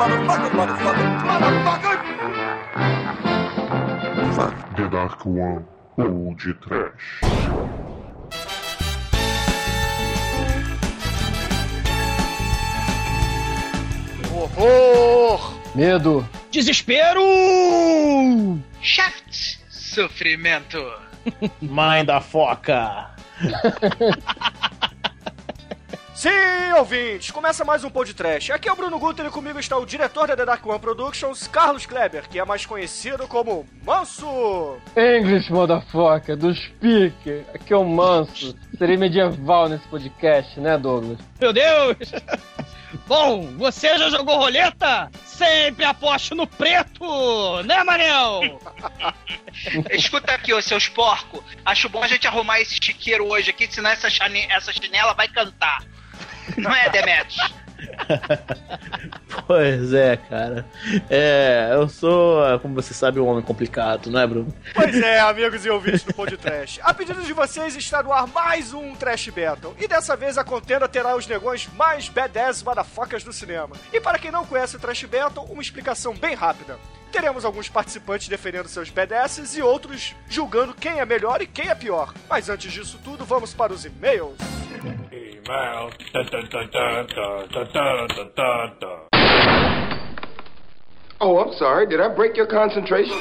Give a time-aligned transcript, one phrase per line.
[0.00, 1.96] motherfucker, motherfucker, motherfucker!
[4.34, 5.64] Fuck The Dark One
[5.98, 7.20] ou de Trash.
[14.56, 15.38] Horror!
[15.74, 16.26] Medo.
[16.50, 17.20] Desespero!
[18.80, 19.58] Shaft!
[19.68, 20.82] Sofrimento!
[21.60, 23.10] Mãe da foca!
[26.20, 28.52] Sim, ouvintes, começa mais um podcast.
[28.52, 31.48] Aqui é o Bruno Guter e comigo está o diretor da The Dark One Productions,
[31.48, 34.76] Carlos Kleber, que é mais conhecido como Manso.
[34.94, 37.46] English, motherfucker, do Speak.
[37.54, 38.54] Aqui é o Manso.
[38.76, 41.16] Serei medieval nesse podcast, né, Douglas?
[41.40, 41.96] Meu Deus!
[43.06, 45.10] Bom, você já jogou roleta?
[45.24, 48.60] Sempre aposto no preto, né, Manel?
[49.90, 51.40] Escuta aqui, ô seus porcos.
[51.64, 55.26] Acho bom a gente arrumar esse chiqueiro hoje aqui, senão essa, chane- essa chinela vai
[55.26, 55.82] cantar.
[56.56, 57.54] Não é, Demetrius?
[59.46, 60.64] Pois é, cara.
[61.08, 64.54] É, eu sou, como você sabe, um homem complicado, não é, Bruno?
[64.74, 66.80] Pois é, amigos e ouvintes do podcast.
[66.82, 69.74] A pedido de vocês está no ar mais um Trash Battle.
[69.78, 73.74] E dessa vez a contenda terá os negões mais badass motherfuckers do cinema.
[73.92, 76.78] E para quem não conhece o Trash Battle, uma explicação bem rápida.
[77.10, 81.74] Teremos alguns participantes defendendo seus BDSs e outros julgando quem é melhor e quem é
[81.74, 82.14] pior.
[82.28, 84.38] Mas antes disso tudo, vamos para os e-mails.
[85.12, 85.90] E-mail.
[91.22, 91.86] Oh, I'm sorry.
[91.86, 93.14] Did I break your concentration?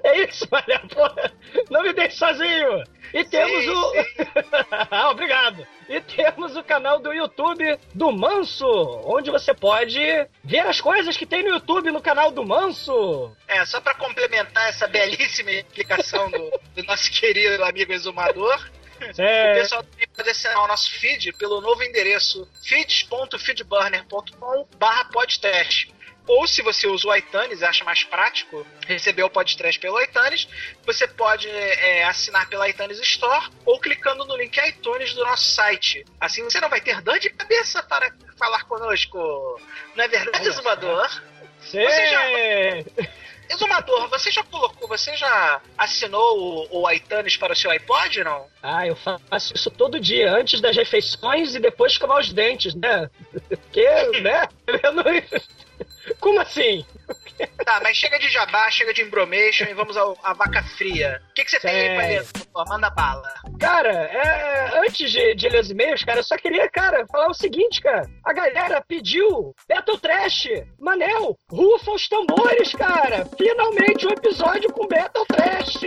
[0.03, 1.31] É isso, Maria, porra.
[1.69, 2.83] Não me deixe sozinho.
[3.13, 3.93] E temos Sim, o.
[4.91, 5.65] ah, obrigado.
[5.87, 8.67] E temos o canal do YouTube do Manso,
[9.05, 9.97] onde você pode
[10.43, 13.31] ver as coisas que tem no YouTube no canal do Manso.
[13.47, 18.69] É, só para complementar essa belíssima explicação do, do nosso querido amigo exumador,
[18.99, 25.93] o É, pessoal também pode assinar o nosso feed pelo novo endereço feeds.feedburner.com barra podcast.
[26.27, 30.47] Ou se você usa o iTunes e acha mais prático receber o podcast pelo iTunes,
[30.85, 36.05] você pode é, assinar pela iTunes Store ou clicando no link iTunes do nosso site.
[36.19, 39.17] Assim você não vai ter dor de cabeça para falar conosco.
[39.95, 41.09] Não é verdade, Exumador?
[41.61, 41.79] Sim.
[43.49, 48.45] Exumador, você já colocou, você já assinou o, o iTunes para o seu iPod, não?
[48.61, 52.75] Ah, eu faço isso todo dia, antes das refeições e depois de escovar os dentes,
[52.75, 53.09] né?
[53.47, 53.87] Porque,
[54.21, 54.47] né?
[54.83, 55.03] Eu não...
[56.19, 56.85] Como assim?
[57.63, 61.21] Tá, mas chega de jabá, chega de embromation e vamos ao, à vaca fria.
[61.29, 62.41] O que, que você tem aí pra?
[62.51, 63.33] Pô, Manda bala.
[63.59, 67.33] Cara, é, antes de, de ler os e-mails, cara, eu só queria, cara, falar o
[67.33, 68.09] seguinte, cara.
[68.25, 70.47] A galera pediu Battle Trash.
[70.79, 73.27] Manel, rufa os tambores, cara.
[73.37, 75.81] Finalmente um episódio com Battle Trash.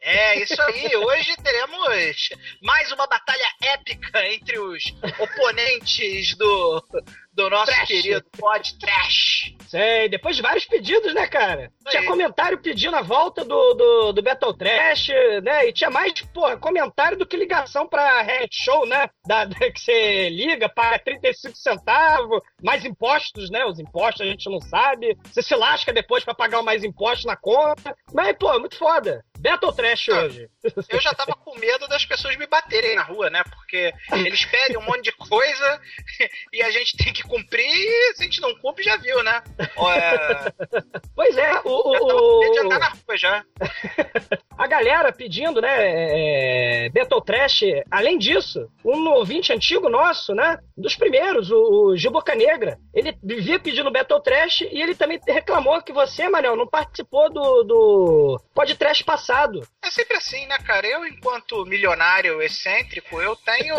[0.00, 0.96] É, isso aí.
[0.96, 2.28] Hoje teremos
[2.60, 4.82] mais uma batalha épica entre os
[5.18, 6.84] oponentes do,
[7.32, 7.86] do nosso Trash.
[7.86, 9.54] querido Pod Trash.
[9.72, 11.72] Sei, depois de vários pedidos, né, cara?
[11.88, 15.08] Tinha comentário pedindo a volta do, do, do Battle Trash,
[15.42, 15.66] né?
[15.66, 19.08] E tinha mais, porra, comentário do que ligação pra Red Show, né?
[19.26, 23.64] Da, da- que você liga, paga 35 centavos, mais impostos, né?
[23.64, 25.16] Os impostos a gente não sabe.
[25.24, 27.96] Você se lasca depois pra pagar mais impostos na conta.
[28.12, 29.24] Mas, pô, muito foda.
[29.38, 30.48] Battle Trash hoje.
[30.90, 33.42] Eu já tava com medo das pessoas me baterem na rua, né?
[33.42, 35.80] Porque eles pedem um monte de coisa
[36.52, 39.42] e a gente tem que cumprir e se a gente não cumpre, já viu, né?
[39.62, 40.52] É,
[41.14, 41.68] Pois é, o.
[41.68, 43.44] o, o- andar na rua já.
[44.56, 50.58] a galera pedindo, né, é, Battle Trash, além disso, um, ouvinte antigo nosso, né?
[50.76, 51.56] Dos primeiros, o,
[51.90, 52.78] o Gil Boca Negra.
[52.94, 57.62] Ele vivia pedindo Battle Trash e ele também reclamou que você, Manel, não participou do,
[57.64, 59.66] do podcast passado.
[59.84, 60.86] É sempre assim, né, cara?
[60.86, 63.76] Eu, enquanto milionário excêntrico, eu tenho.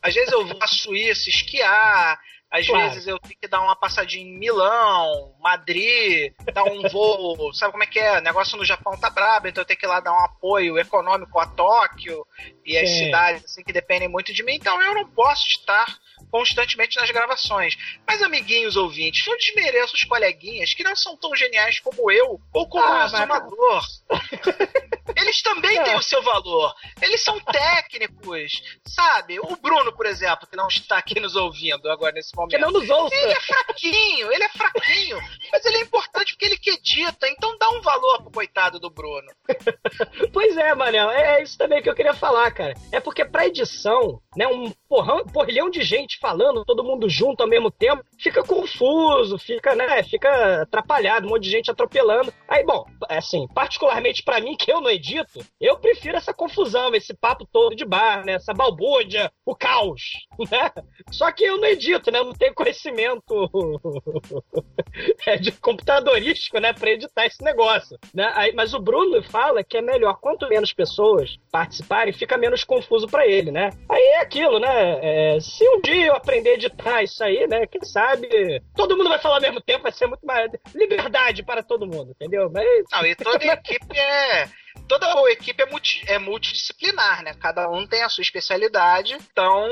[0.00, 2.18] às vezes eu vou à Suíça esquiar,
[2.52, 2.90] às Claro.
[2.90, 7.82] vezes eu tenho que dar uma passadinha em Milão, Madrid, dar um voo, sabe como
[7.82, 8.18] é que é?
[8.18, 10.78] O negócio no Japão tá brabo, então eu tenho que ir lá dar um apoio
[10.78, 12.26] econômico a Tóquio
[12.66, 13.06] e as Sim.
[13.06, 15.86] cidades assim que dependem muito de mim, então eu não posso estar
[16.32, 17.76] constantemente nas gravações.
[18.06, 22.68] Mas, amiguinhos ouvintes, não desmereço os coleguinhas que não são tão geniais como eu ou
[22.68, 23.84] como Ah, o exumador.
[25.14, 25.82] Eles também É.
[25.84, 26.74] têm o seu valor.
[27.02, 29.38] Eles são técnicos, sabe?
[29.40, 32.50] O Bruno, por exemplo, que não está aqui nos ouvindo agora nesse momento.
[32.52, 33.14] Que não nos ouça.
[33.14, 35.18] Ele é fraquinho, ele é fraquinho,
[35.52, 38.88] mas ele é importante porque ele que edita, então dá um valor pro coitado do
[38.90, 39.30] Bruno.
[40.32, 42.74] Pois é, Manel, é é isso também que eu queria falar, cara.
[42.90, 47.48] É porque pra edição, né, um porrão, porrilhão de gente falando, todo mundo junto ao
[47.48, 52.32] mesmo tempo, fica confuso, fica, né, fica atrapalhado, um monte de gente atropelando.
[52.46, 57.12] Aí, bom, assim, particularmente pra mim, que eu não edito, eu prefiro essa confusão, esse
[57.12, 60.02] papo todo de bar, né, essa balbúrdia, o caos,
[60.48, 60.70] né?
[61.10, 63.50] Só que eu não edito, né, eu não tenho conhecimento
[65.26, 68.30] é, de computadorístico, né, pra editar esse negócio, né?
[68.36, 73.08] Aí, mas o Bruno fala que é melhor quanto menos pessoas participarem, fica menos confuso
[73.08, 73.70] pra ele, né?
[73.88, 74.98] Aí é aquilo, né?
[75.02, 77.66] É, se um dia eu aprender a editar isso aí, né?
[77.66, 81.62] Quem sabe todo mundo vai falar ao mesmo tempo, vai ser muito mais liberdade para
[81.62, 82.50] todo mundo, entendeu?
[82.50, 84.48] Mas Não, e toda equipe é.
[84.88, 87.34] Toda a equipe é, multi- é multidisciplinar, né?
[87.40, 89.16] Cada um tem a sua especialidade.
[89.30, 89.70] Então,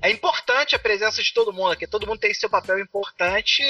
[0.00, 1.86] é importante a presença de todo mundo aqui.
[1.86, 3.62] Todo mundo tem seu papel importante.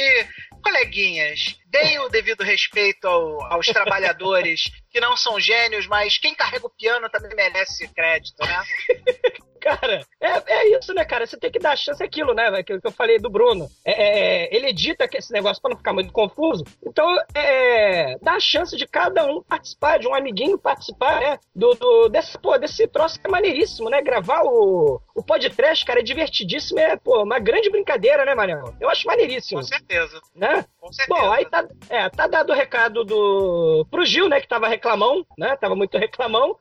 [0.63, 6.67] Coleguinhas, deem o devido respeito ao- aos trabalhadores que não são gênios, mas quem carrega
[6.67, 8.63] o piano também merece crédito, né?
[9.61, 11.27] Cara, é, é isso, né, cara?
[11.27, 12.49] Você tem que dar chance àquilo, né?
[12.49, 13.69] velho, Que, eu falei do Bruno.
[13.85, 16.65] É, é, ele edita esse negócio pra não ficar muito confuso.
[16.87, 21.39] Então, é, dá a chance de cada um participar, de um amiguinho participar, né?
[21.55, 24.01] Do, do- desse, pô, desse troço que é maneiríssimo, né?
[24.01, 26.79] Gravar o, o podcast, cara, é divertidíssimo.
[26.79, 28.77] É, pô, uma grande brincadeira, né, Mariano?
[28.81, 30.21] Eu acho maneiríssimo, Com certeza.
[30.35, 30.65] né?
[30.81, 31.21] Com certeza.
[31.21, 35.27] Bom, aí tá, é, tá dado o recado do pro Gil, né, que tava reclamão,
[35.37, 35.57] né?
[35.57, 36.57] Tava muito reclamão.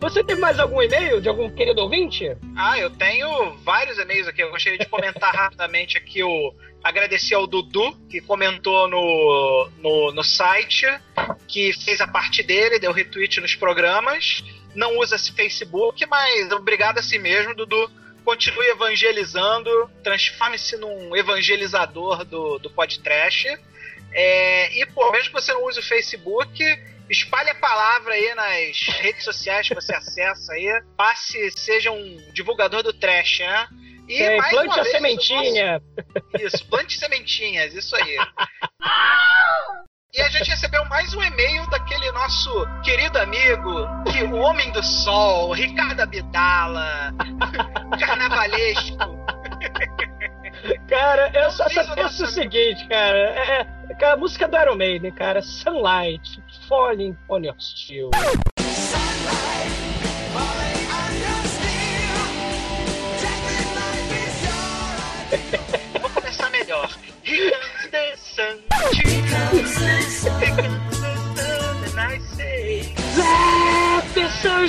[0.00, 2.36] Você teve mais algum e-mail de algum querido ouvinte?
[2.56, 4.42] Ah, eu tenho vários e-mails aqui.
[4.42, 6.54] Eu gostaria de comentar rapidamente aqui o.
[6.82, 10.86] Agradecer ao Dudu, que comentou no, no, no site,
[11.48, 14.44] que fez a parte dele, deu retweet nos programas.
[14.76, 17.90] Não usa esse Facebook, mas obrigado a si mesmo, Dudu.
[18.24, 19.70] Continue evangelizando,
[20.02, 23.48] transforme-se num evangelizador do, do podcast.
[24.12, 26.62] É, e, pô, mesmo que você não use o Facebook,
[27.08, 30.82] espalhe a palavra aí nas redes sociais que você acessa aí.
[30.96, 33.68] Passe, seja um divulgador do trash, né?
[34.08, 35.82] E É, mais plante uma a vez, sementinha.
[36.36, 38.16] nosso- Isso, plante sementinhas, isso aí.
[40.16, 44.82] E a gente recebeu mais um e-mail daquele nosso querido amigo, que o Homem do
[44.82, 47.12] Sol, Ricardo Abdala,
[48.00, 48.96] carnavalesco.
[50.88, 53.18] Cara, eu só, penso o seguinte, cara.
[53.18, 55.42] É, é, a música do Iron Maiden, cara.
[55.42, 58.10] Sunlight, Falling on Your Steel.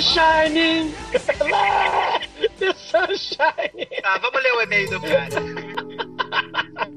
[0.00, 0.92] shining!
[2.58, 3.86] The sun shining!
[4.02, 5.26] Tá, vamos ler o e-mail do cara.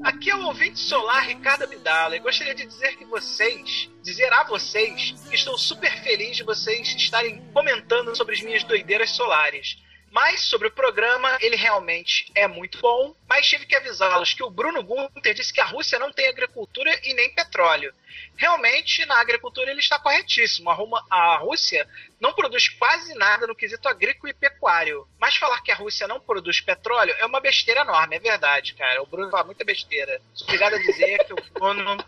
[0.04, 4.44] Aqui é o ouvinte solar Ricardo Abdala e gostaria de dizer que vocês, dizer a
[4.44, 9.78] vocês, que estou super feliz de vocês estarem comentando sobre as minhas doideiras solares.
[10.12, 13.16] Mas sobre o programa, ele realmente é muito bom.
[13.26, 16.90] Mas tive que avisá-los que o Bruno Gunter disse que a Rússia não tem agricultura
[17.02, 17.92] e nem petróleo.
[18.36, 20.68] Realmente, na agricultura ele está corretíssimo.
[20.68, 21.88] A, Ruma- a Rússia
[22.20, 25.08] não produz quase nada no quesito agrícola e pecuário.
[25.18, 29.02] Mas falar que a Rússia não produz petróleo é uma besteira enorme, é verdade, cara.
[29.02, 30.20] O Bruno fala muita besteira.
[30.42, 32.04] Obrigado a dizer que o Bruno.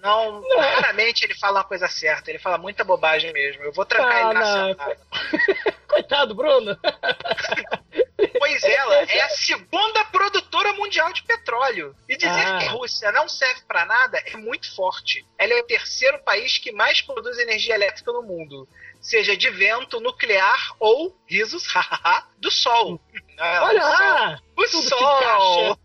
[0.00, 3.62] Não, raramente ele fala uma coisa certa, ele fala muita bobagem mesmo.
[3.62, 4.76] Eu vou trancar Ah, ele na não.
[5.88, 6.76] Coitado, Bruno!
[8.38, 11.94] Pois ela é a segunda produtora mundial de petróleo.
[12.08, 12.58] E dizer Ah.
[12.58, 15.26] que a Rússia não serve pra nada é muito forte.
[15.38, 18.68] Ela é o terceiro país que mais produz energia elétrica no mundo.
[19.00, 21.66] Seja de vento, nuclear ou, risos,
[22.38, 23.00] do sol.
[23.38, 24.40] Olha lá!
[24.56, 25.78] O sol!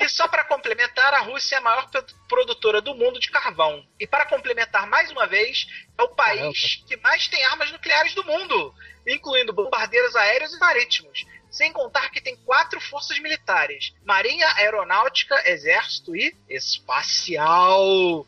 [0.00, 3.86] E só para complementar, a Rússia é a maior pro- produtora do mundo de carvão.
[3.98, 5.66] E para complementar mais uma vez,
[5.98, 8.74] é o país que mais tem armas nucleares do mundo,
[9.06, 11.26] incluindo bombardeiros aéreos e marítimos.
[11.50, 18.26] Sem contar que tem quatro forças militares: Marinha, Aeronáutica, Exército e Espacial.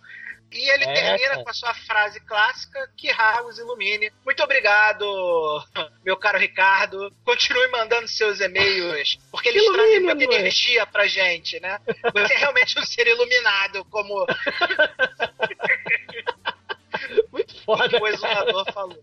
[0.52, 1.44] E ele É, termina cara.
[1.44, 3.09] com a sua frase clássica: Que
[3.47, 4.12] os ilumine.
[4.25, 5.04] Muito obrigado,
[6.04, 7.12] meu caro Ricardo.
[7.25, 11.78] Continue mandando seus e-mails, porque eles trazem muita energia pra gente, né?
[12.12, 14.26] Você é realmente um ser iluminado, como
[17.32, 17.99] Muito foda.
[18.00, 18.99] o exumador falou.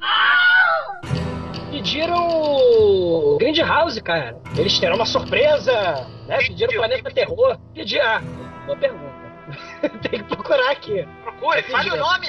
[1.71, 4.39] Pediram o Grand House, cara.
[4.57, 6.37] Eles terão uma surpresa, né?
[6.39, 7.11] Pediram Planeta.
[7.11, 7.57] Terror.
[7.73, 8.05] Pediram.
[8.05, 8.19] Ah,
[8.65, 9.19] boa pergunta.
[10.09, 11.07] Tem que procurar aqui.
[11.39, 12.27] Procure, fale o nome.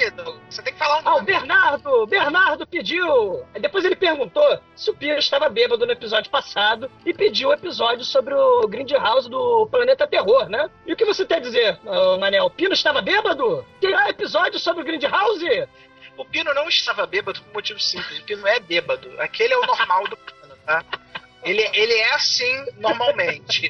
[0.49, 1.25] Você tem que falar o Ah, o nome.
[1.25, 2.07] Bernardo!
[2.07, 3.45] Bernardo pediu!
[3.59, 8.05] Depois ele perguntou se o Piro estava bêbado no episódio passado e pediu o episódio
[8.05, 10.69] sobre o Grindhouse do Planeta Terror, né?
[10.85, 11.79] E o que você tem a dizer,
[12.19, 12.45] Manel?
[12.45, 13.65] O Pino estava bêbado?
[13.79, 15.67] Terá episódio sobre o Grindhouse?
[16.17, 18.19] O Pino não estava bêbado por motivo simples.
[18.19, 19.09] O Pino é bêbado.
[19.19, 20.83] Aquele é o normal do Pino, tá?
[21.43, 23.69] Ele, ele é assim normalmente.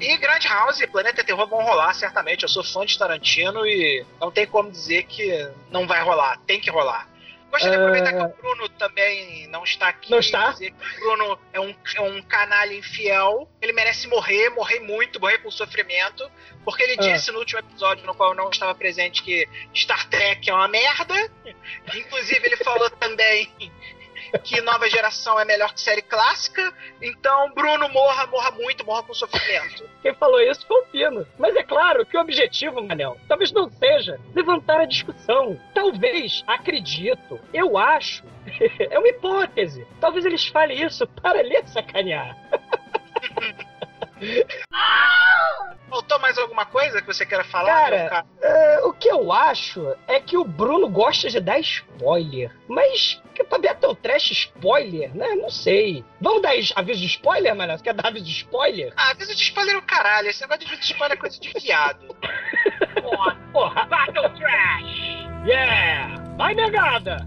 [0.00, 2.42] E Grand House e Planeta Terror vão rolar, certamente.
[2.42, 6.38] Eu sou fã de Tarantino e não tem como dizer que não vai rolar.
[6.46, 7.08] Tem que rolar.
[7.48, 10.10] Gostaria de aproveitar que o Bruno também não está aqui.
[10.10, 10.50] Não está?
[10.50, 13.48] Dizer que o Bruno é um, é um canalha infiel.
[13.62, 16.28] Ele merece morrer, morrer muito, morrer com sofrimento.
[16.64, 17.12] Porque ele Ah.
[17.12, 20.66] disse no último episódio, no qual eu não estava presente, que Star Trek é uma
[20.66, 21.30] merda.
[21.94, 23.48] Inclusive, ele falou também
[24.42, 26.72] que nova geração é melhor que série clássica.
[27.00, 29.88] Então, Bruno, morra, morra muito, morra com sofrimento.
[30.02, 31.26] Quem falou isso foi o Pino.
[31.38, 35.60] Mas é claro que o objetivo, Manel, talvez não seja levantar a discussão.
[35.74, 38.24] Talvez, acredito, eu acho,
[38.90, 39.86] é uma hipótese.
[40.00, 42.36] Talvez eles falem isso para lhe sacanear.
[45.88, 47.90] Faltou mais alguma coisa que você queira falar?
[47.90, 48.26] Cara?
[48.40, 52.50] É, o que eu acho é que o Bruno gosta de dar spoiler.
[52.68, 55.34] Mas que pra Battle Trash spoiler, né?
[55.36, 56.04] Não sei.
[56.20, 57.76] Vamos dar is- aviso de spoiler, mano?
[57.76, 58.92] Você quer dar aviso de spoiler?
[58.96, 60.28] Ah, aviso de spoiler é o caralho.
[60.28, 62.16] Esse negócio de aviso de spoiler é coisa de viado.
[63.02, 63.84] Porra, porra.
[63.86, 65.46] Battle Trash!
[65.46, 66.14] Yeah!
[66.36, 67.26] Vai, negada!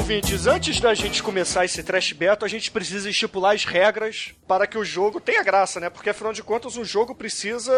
[0.00, 4.66] Ouvintes, antes da gente começar esse trash beta, a gente precisa estipular as regras para
[4.66, 5.90] que o jogo tenha graça, né?
[5.90, 7.70] Porque afinal de contas, um jogo precisa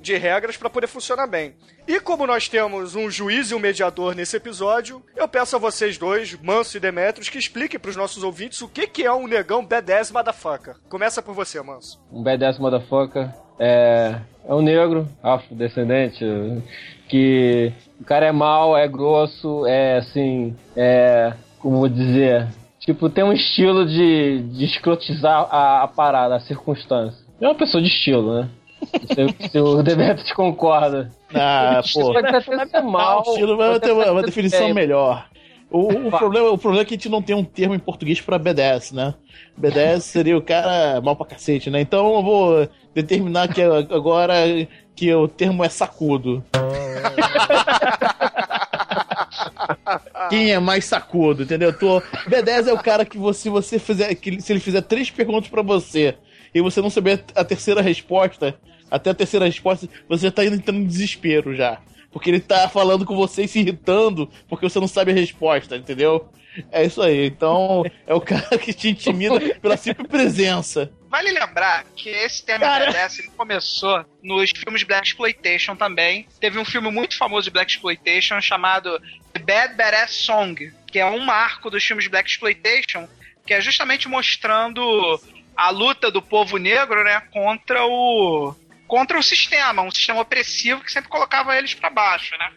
[0.00, 1.54] de regras para poder funcionar bem.
[1.86, 5.96] E como nós temos um juiz e um mediador nesse episódio, eu peço a vocês
[5.96, 9.28] dois, Manso e Demetrios, que expliquem para os nossos ouvintes o que, que é um
[9.28, 10.74] negão B10 motherfucker.
[10.88, 12.02] Começa por você, Manso.
[12.10, 13.30] Um badass motherfucker.
[13.56, 16.24] É, é um negro, afrodescendente,
[17.08, 22.48] que o cara é mau, é grosso, é assim, é, como vou dizer,
[22.80, 27.24] tipo, tem um estilo de, de escrotizar a, a parada, a circunstância.
[27.40, 28.48] É uma pessoa de estilo, né?
[28.92, 31.10] Não sei se o Demetrius concorda.
[31.32, 32.12] Ah, pô.
[32.66, 33.22] Ser mal.
[33.24, 34.74] O estilo vai ter uma, ser definição bem.
[34.74, 35.26] melhor.
[35.70, 38.20] O, o problema, o problema é que a gente não tem um termo em português
[38.20, 39.14] pra B10, né?
[39.58, 41.80] B10 seria o cara mal pra cacete, né?
[41.80, 44.34] Então eu vou determinar que agora
[44.94, 46.44] que o termo é sacudo.
[50.28, 51.72] Quem é mais sacudo, entendeu?
[51.72, 52.00] Tô...
[52.28, 55.62] B10 é o cara que você, você fizer, que se ele fizer três perguntas pra
[55.62, 56.16] você
[56.54, 58.54] e você não saber a terceira resposta,
[58.90, 61.80] até a terceira resposta, você já tá entrando em desespero já.
[62.10, 65.76] Porque ele tá falando com você e se irritando porque você não sabe a resposta,
[65.76, 66.28] entendeu?
[66.70, 67.26] É isso aí.
[67.26, 70.90] Então, é o cara que te intimida pela simples presença.
[71.12, 72.86] Vale lembrar que esse tema Cara.
[72.86, 76.26] BDS começou nos filmes Black Exploitation também.
[76.40, 78.98] Teve um filme muito famoso de Black Exploitation chamado
[79.34, 83.06] The Bad Badass Song, que é um marco dos filmes Black Exploitation,
[83.46, 85.20] que é justamente mostrando
[85.54, 88.54] a luta do povo negro, né, contra o
[88.86, 92.52] contra o sistema, um sistema opressivo que sempre colocava eles pra baixo, né?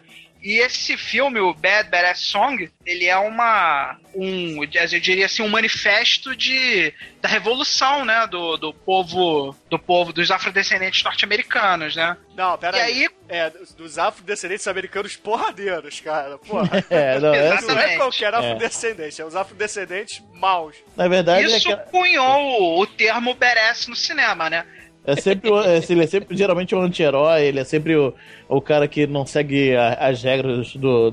[0.46, 3.98] E esse filme, o Bad Badass Song, ele é uma.
[4.14, 8.28] um, eu diria assim, um manifesto de, da revolução, né?
[8.30, 9.56] Do, do povo.
[9.72, 12.16] Do povo, dos afrodescendentes norte-americanos, né?
[12.36, 12.94] Não, pera E aí.
[13.06, 16.38] aí- É, dos afrodescendentes americanos porradeiros, cara.
[16.38, 16.70] Porra.
[16.92, 20.75] É, não, é, Não é qualquer afrodescendente, é os afrodescendentes maus.
[20.96, 24.64] na verdade, é Isso que- cunhou o, o termo badass no cinema, né?
[25.08, 28.14] É sempre, o- é, ele é sempre geralmente o anti-herói, ele é sempre o,
[28.50, 31.12] o cara que não segue a- as regras do,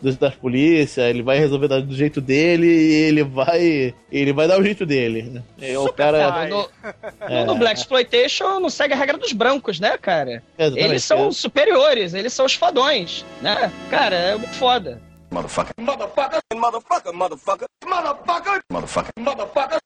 [0.00, 3.94] do, das polícias, ele vai resolver da- do jeito dele e ele vai.
[4.12, 5.22] Ele vai dar o jeito dele.
[5.22, 5.42] né?
[5.60, 6.32] É o cara.
[6.32, 6.48] Ai.
[6.50, 6.68] No,
[7.20, 10.42] é, no Black Exploitation não segue a regra dos brancos, né, cara?
[10.58, 11.32] exatamente, Eles são é.
[11.32, 13.72] superiores, eles são os fodões, né?
[13.90, 15.00] Cara, é muito foda.
[15.32, 15.72] Motherfucker.
[15.80, 16.40] Motherfucker.
[16.54, 17.12] Motherfucker.
[17.14, 17.68] Motherfucker.
[17.86, 18.60] Motherfucker.
[18.70, 19.12] Motherfucker.
[19.18, 19.78] Motherfucker.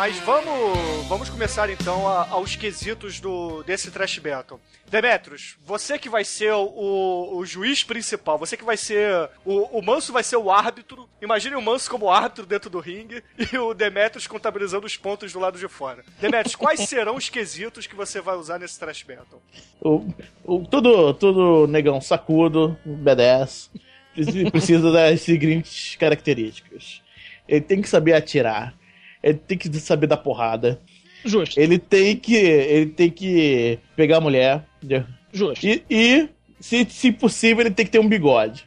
[0.00, 4.58] Mas vamos, vamos começar então a- aos quesitos do, desse Trash Battle.
[4.90, 9.28] Demetrius, você que vai ser o, o juiz principal, você que vai ser.
[9.44, 11.06] O, o Manso vai ser o árbitro.
[11.20, 15.38] Imagine o Manso como árbitro dentro do ringue e o Demetrius contabilizando os pontos do
[15.38, 16.02] lado de fora.
[16.18, 19.42] Demetrius, quais serão os quesitos que você vai usar nesse Trash Battle?
[19.82, 20.06] O,
[20.44, 23.68] o- tudo, tudo negão sacudo, B10.
[24.14, 27.02] Preci- Precisa das seguintes características.
[27.46, 28.72] Ele tem que saber atirar.
[29.22, 30.80] Ele tem que saber dar porrada.
[31.24, 32.34] Justo, Ele tem que.
[32.36, 34.64] Ele tem que pegar a mulher.
[34.82, 35.04] entendeu?
[35.32, 35.64] justo.
[35.66, 38.64] E, e se, se possível, ele tem que ter um bigode.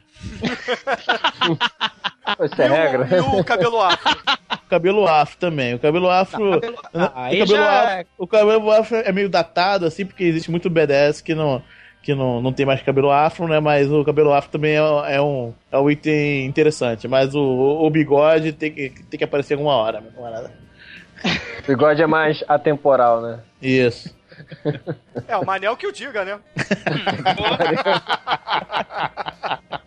[2.44, 3.08] Isso é e, regra.
[3.22, 4.16] o, e o cabelo afro?
[4.68, 5.74] Cabelo afro também.
[5.74, 6.52] O cabelo afro.
[6.60, 10.50] Cabelo- o Aí cabelo já- afro- o cabelo afro é meio datado, assim, porque existe
[10.50, 11.62] muito BDS que não.
[12.04, 13.58] Que não, não tem mais cabelo afro, né?
[13.60, 17.08] Mas o cabelo afro também é, é um, é um item interessante.
[17.08, 20.52] Mas o, o bigode tem que, tem que aparecer alguma hora, meu camarada.
[21.62, 23.40] O bigode é mais atemporal, né?
[23.62, 24.14] Isso.
[25.28, 26.40] É, o Manel que o diga, né?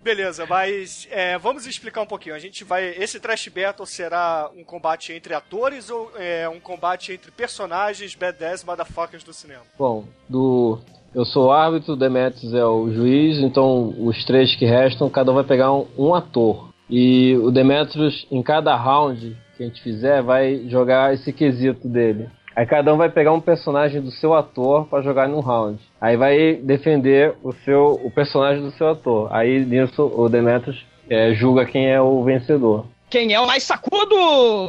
[0.00, 2.34] Beleza, mas é, vamos explicar um pouquinho.
[2.34, 2.88] A gente vai.
[2.96, 8.64] Esse Trash Battle será um combate entre atores ou é um combate entre personagens badass
[8.64, 9.62] motherfuckers do cinema?
[9.78, 10.80] Bom, do.
[11.12, 15.32] Eu sou o árbitro, o Demetrius é o juiz, então os três que restam, cada
[15.32, 16.68] um vai pegar um, um ator.
[16.88, 22.28] E o Demetrius, em cada round que a gente fizer, vai jogar esse quesito dele.
[22.54, 25.80] Aí cada um vai pegar um personagem do seu ator pra jogar num round.
[26.00, 29.28] Aí vai defender o seu o personagem do seu ator.
[29.32, 32.86] Aí nisso o Demetrius é, julga quem é o vencedor.
[33.10, 34.14] Quem é o mais sacudo?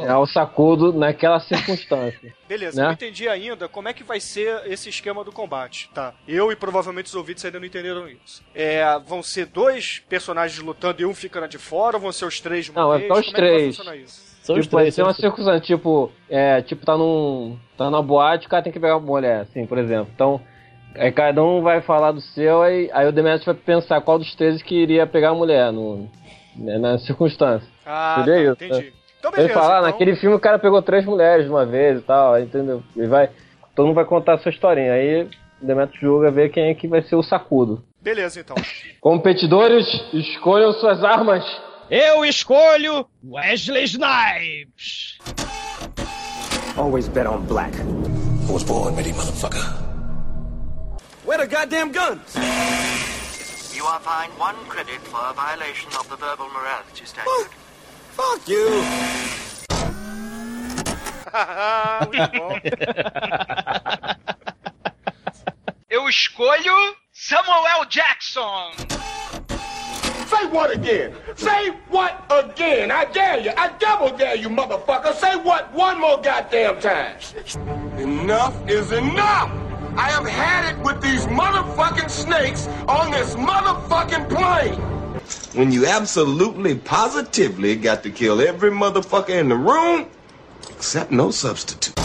[0.04, 2.34] É o sacudo naquela circunstância.
[2.48, 2.86] Beleza, Né?
[2.88, 6.12] não entendi ainda como é que vai ser esse esquema do combate, tá?
[6.26, 8.42] Eu e provavelmente os ouvintes ainda não entenderam isso.
[8.54, 12.40] É, vão ser dois personagens lutando e um ficando de fora, ou vão ser os
[12.40, 13.10] três de uma Não, vai vez?
[13.12, 13.76] os como é que vai três.
[13.76, 14.32] funcionar isso?
[14.42, 14.94] São os tipo, vai três.
[14.96, 17.56] ser uma circunstância, tipo, é, tipo, tá num.
[17.78, 20.10] tá na boate, o cara tem que pegar uma mulher, assim, por exemplo.
[20.12, 20.40] Então,
[20.96, 24.34] aí cada um vai falar do seu, aí, aí o Demetrius vai pensar qual dos
[24.34, 26.10] três que iria pegar a mulher no,
[26.56, 27.70] né, na circunstância.
[27.86, 28.92] Ah, tá, Seria isso, entendi.
[29.18, 29.54] Então Ele beleza.
[29.60, 32.38] fala, ah, então- naquele filme o cara pegou três mulheres de uma vez e tal,
[32.40, 32.82] entendeu?
[32.96, 33.30] E vai.
[33.74, 34.92] Todo mundo vai contar a sua historinha.
[34.92, 35.30] Aí o
[35.66, 37.82] Demetrius julga ver quem é que vai ser o sacudo.
[38.00, 38.56] Beleza, então.
[39.00, 41.44] Competidores, escolham suas armas.
[41.88, 45.18] Eu escolho Wesley Snipes.
[46.76, 47.76] Always bet on black.
[48.48, 49.62] I was born ready, motherfucker.
[51.24, 52.34] Where the goddamn guns?
[53.74, 57.48] You are fined one credit for a violation of the verbal morality statute.
[58.16, 58.68] Fuck you.
[62.12, 62.60] Muito bom.
[65.88, 68.72] Eu escolho Samuel Jackson.
[70.26, 71.14] Say what again?
[71.36, 72.90] Say what again?
[72.90, 73.52] I dare you.
[73.56, 75.12] I double dare you, motherfucker.
[75.14, 77.16] Say what one more goddamn time.
[77.98, 79.50] Enough is enough.
[79.96, 84.80] I have had it with these motherfucking snakes on this motherfucking plane.
[85.54, 90.06] When you absolutely, positively got to kill every motherfucker in the room,
[90.68, 91.94] except no substitute.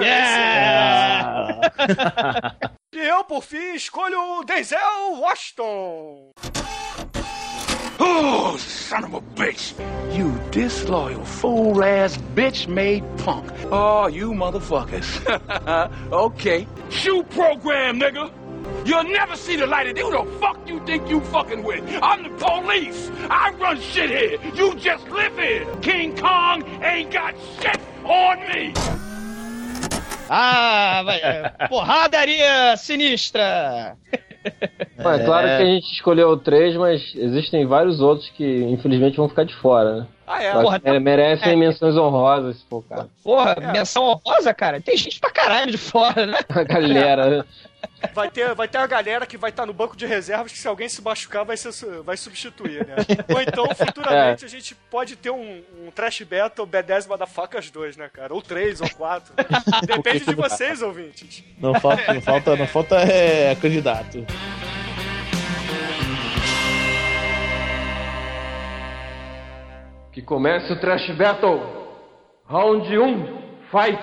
[0.00, 1.60] Yeah!
[2.92, 6.30] E eu, por fim, escolho o Denzel Washington.
[7.98, 9.74] Oh, son of a bitch.
[10.12, 13.50] You disloyal, fool ass, bitch made punk.
[13.70, 15.08] Oh, you motherfuckers.
[16.12, 16.66] okay.
[16.90, 18.30] Shoe program, nigga.
[18.84, 21.82] You'll never see the light of Who the fuck you think you fucking with?
[22.02, 23.10] I'm the police.
[23.30, 24.38] I run shit here.
[24.54, 25.66] You just live here.
[25.80, 28.72] King Kong ain't got shit on me.
[30.28, 31.20] Ah, vai.
[31.22, 33.96] é, Porradaria sinistra.
[34.44, 39.44] É claro que a gente escolheu três, mas existem vários outros que infelizmente vão ficar
[39.44, 40.06] de fora, né?
[40.32, 40.54] Ah, é.
[40.54, 41.56] Mas porra, mere- merecem é.
[41.56, 43.10] menções honrosas, se for caso.
[43.22, 44.80] Porra, menção honrosa, cara.
[44.80, 46.38] Tem gente pra caralho de fora, né?
[46.48, 47.44] A galera, né?
[48.14, 50.68] Vai ter, vai ter a galera que vai estar no banco de reservas que se
[50.68, 51.72] alguém se machucar vai, ser,
[52.04, 52.94] vai substituir, né?
[53.32, 58.08] Ou então, futuramente, a gente pode ter um, um Trash Battle B10 Motherfuckers 2, né,
[58.12, 58.32] cara?
[58.32, 59.34] Ou 3, ou 4.
[59.86, 61.42] Depende de vocês, ouvintes.
[61.58, 64.24] Não falta, não falta, não falta é, candidato.
[70.12, 71.58] Que comece o Trash Battle.
[72.46, 73.26] Round 1,
[73.70, 74.02] fight!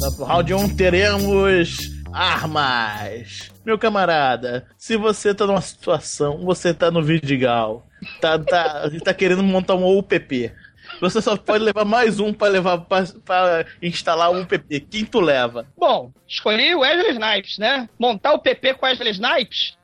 [0.00, 3.50] No round 1 teremos armas.
[3.64, 7.84] Meu camarada, se você tá numa situação, você tá no Vidigal,
[8.20, 10.52] tá, tá, tá querendo montar um UPP.
[11.00, 14.78] Você só pode levar mais um pra levar pra, pra instalar o UPP.
[14.78, 15.66] Quem tu leva?
[15.76, 17.88] Bom, escolhi o Wesley Snipes, né?
[17.98, 19.76] Montar o PP com Wesley Snipes?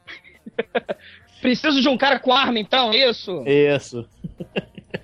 [1.40, 3.44] Preciso de um cara com arma, então, é isso?
[3.46, 4.06] Isso.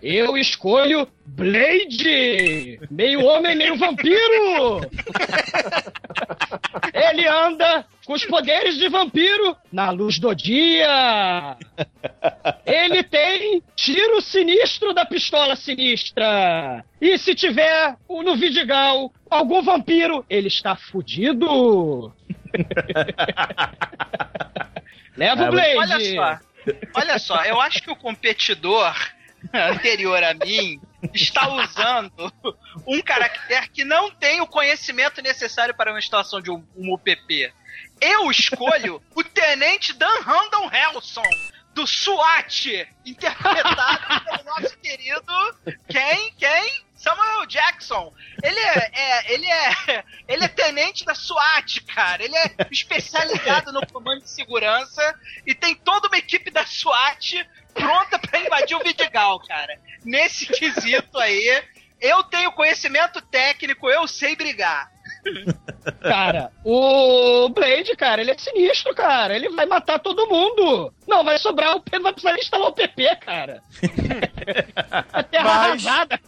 [0.02, 2.78] Eu escolho Blade!
[2.90, 4.80] Meio homem, meio vampiro!
[6.92, 11.56] Ele anda com os poderes de vampiro na luz do dia!
[12.66, 16.84] Ele tem tiro sinistro da pistola sinistra!
[17.00, 22.12] E se tiver no Vidigal algum vampiro, ele está fudido!
[25.18, 25.76] Leva o Blade!
[25.76, 26.40] Olha só,
[26.94, 28.94] olha só, eu acho que o competidor
[29.52, 30.80] anterior a mim
[31.12, 32.32] está usando
[32.86, 37.52] um caractere que não tem o conhecimento necessário para uma instalação de um, um UPP.
[38.00, 41.22] Eu escolho o Tenente Dan Randall Helson,
[41.74, 45.32] do SWAT, interpretado pelo nosso querido
[45.88, 46.32] quem?
[46.38, 46.87] Quem?
[46.98, 48.12] Samuel Jackson.
[48.42, 52.22] Ele é, é, ele é, ele é tenente da SWAT, cara.
[52.22, 55.14] Ele é especializado no comando de segurança
[55.46, 59.78] e tem toda uma equipe da SWAT pronta pra invadir o Vidigal, cara.
[60.04, 61.62] Nesse quesito aí,
[62.00, 64.90] eu tenho conhecimento técnico, eu sei brigar.
[66.02, 69.34] Cara, o Blade, cara, ele é sinistro, cara.
[69.34, 70.92] Ele vai matar todo mundo.
[71.06, 73.62] Não, vai sobrar o Pedro, vai precisar instalar o PP, cara.
[75.12, 76.20] A terra Mas- arrasada.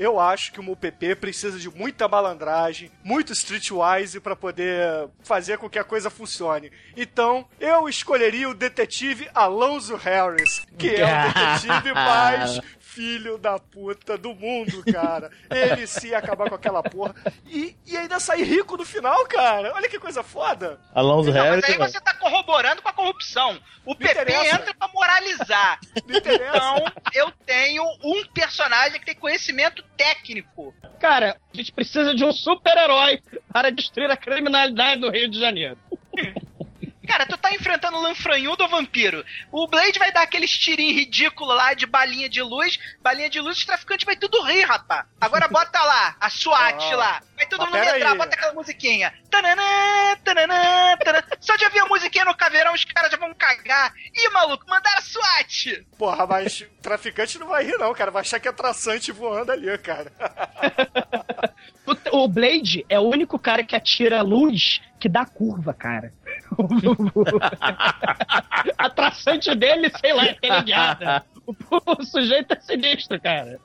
[0.00, 5.68] Eu acho que o UPP precisa de muita malandragem, muito streetwise pra poder fazer com
[5.68, 6.72] que a coisa funcione.
[6.96, 11.28] Então, eu escolheria o detetive Alonso Harris, que é o
[11.60, 15.30] detetive mais filho da puta do mundo, cara.
[15.48, 17.14] Ele se ia acabar com aquela porra.
[17.46, 19.72] E, e ainda sair rico no final, cara.
[19.74, 20.80] Olha que coisa foda.
[20.94, 21.64] Alonso Não, Harris.
[21.68, 23.58] mas aí você tá corroborando com a corrupção.
[23.84, 24.56] O PP interessa.
[24.56, 25.78] entra pra moralizar.
[26.30, 30.74] Então, eu tenho um personagem que tem conhecimento técnico.
[31.00, 33.22] Cara, a gente precisa de um super-herói
[33.52, 35.78] para destruir a criminalidade do Rio de Janeiro.
[37.10, 39.24] Cara, tu tá enfrentando o Lanfranhudo ou vampiro?
[39.50, 42.78] O Blade vai dar aqueles tirinhos ridículos lá de balinha de luz.
[43.02, 45.06] Balinha de luz, os traficantes vai tudo rir, rapá.
[45.20, 47.22] Agora bota lá, a SWAT Ah, lá.
[47.36, 48.16] Vai todo mundo entrar, aí.
[48.16, 49.12] bota aquela musiquinha.
[49.28, 51.22] Tananã, tananã, tananã.
[51.40, 53.92] Só de ouvir a musiquinha no caveirão, os caras já vão cagar.
[54.14, 55.84] Ih, maluco, mandaram a SWAT.
[55.98, 58.12] Porra, mas o traficante não vai rir, não, cara.
[58.12, 60.12] Vai achar que é traçante voando ali, cara.
[62.12, 66.12] O, o Blade é o único cara que atira luz que dá curva, cara.
[68.76, 71.24] a traçante dele, sei lá, é teleguiada.
[71.46, 71.54] O,
[71.98, 73.58] o sujeito é sinistro, cara.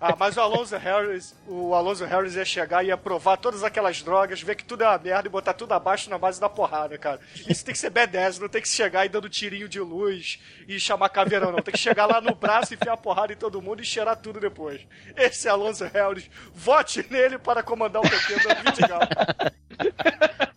[0.00, 4.02] Ah, mas o Alonso Harris, o Alonso Harris ia chegar e ia provar todas aquelas
[4.02, 6.96] drogas, ver que tudo é uma merda e botar tudo abaixo na base da porrada,
[6.98, 7.20] cara.
[7.48, 10.78] Isso tem que ser B10, não tem que chegar e dando tirinho de luz e
[10.80, 11.62] chamar caveirão, não.
[11.62, 14.40] Tem que chegar lá no braço, enfiar a porrada em todo mundo e cheirar tudo
[14.40, 14.80] depois.
[15.16, 16.28] Esse é Alonso Harris.
[16.54, 19.00] Vote nele para comandar o PT do Vidigal.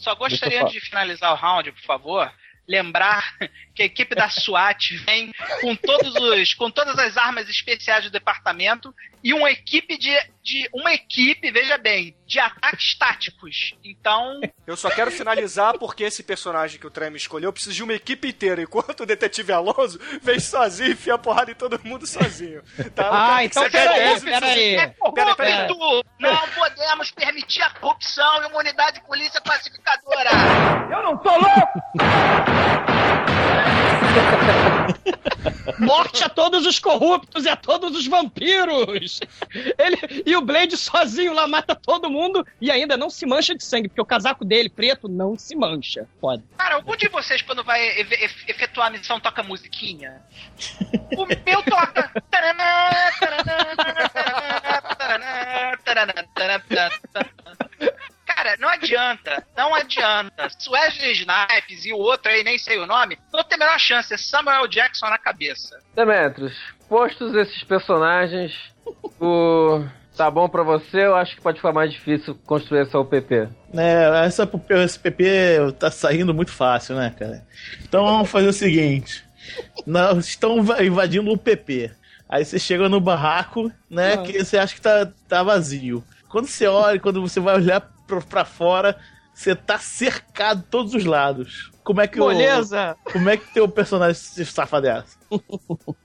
[0.00, 2.32] Só gostaria de finalizar o round, por favor.
[2.66, 3.36] Lembrar
[3.74, 8.10] que a equipe da SWAT vem com todos os, com todas as armas especiais do
[8.10, 10.10] departamento e uma equipe de,
[10.42, 13.74] de uma equipe, veja bem, de ataques táticos.
[13.84, 17.92] Então, Eu só quero finalizar porque esse personagem que o Trem escolheu precisa de uma
[17.92, 22.06] equipe inteira, enquanto o detetive Alonso vem sozinho e enfia a porrada em todo mundo
[22.06, 22.62] sozinho.
[22.94, 23.04] Tá?
[23.04, 24.74] Eu Ah, então você peraí, B10 peraí.
[24.76, 25.66] é Pera, pera.
[25.68, 26.08] corrupto!
[26.18, 30.30] Não podemos permitir a corrupção e uma unidade de polícia classificadora.
[35.78, 39.20] Morte a todos os corruptos e a todos os vampiros!
[39.78, 43.64] Ele, e o Blade sozinho lá mata todo mundo e ainda não se mancha de
[43.64, 46.06] sangue, porque o casaco dele, preto, não se mancha.
[46.20, 46.42] Foda.
[46.58, 50.22] Cara, algum de vocês, quando vai efe- efe- efetuar a missão, toca musiquinha?
[51.16, 52.10] O meu toca.
[58.42, 60.48] Cara, não adianta, não adianta.
[60.58, 63.58] Se o Wesley Snipes e o outro aí, nem sei o nome, não tem a
[63.58, 64.14] menor chance.
[64.14, 65.78] É Samuel Jackson na cabeça.
[65.94, 66.54] Demetros,
[66.88, 68.54] postos esses personagens,
[69.20, 69.84] o...
[70.16, 71.04] tá bom pra você?
[71.04, 73.46] Eu acho que pode ficar mais difícil construir essa UPP.
[73.74, 77.46] É, essa, esse PP tá saindo muito fácil, né, cara?
[77.82, 79.22] Então vamos fazer o seguinte:
[79.86, 81.90] nós estão va- invadindo o PP.
[82.26, 84.14] Aí você chega no barraco, né?
[84.14, 84.22] Ah.
[84.22, 86.02] Que você acha que tá, tá vazio.
[86.30, 88.98] Quando você olha, quando você vai olhar pra, fora,
[89.32, 91.70] você tá cercado de todos os lados.
[91.82, 92.96] Como é que Moleza!
[93.06, 93.12] o.
[93.12, 95.18] Como é que teu personagem se safa dessa?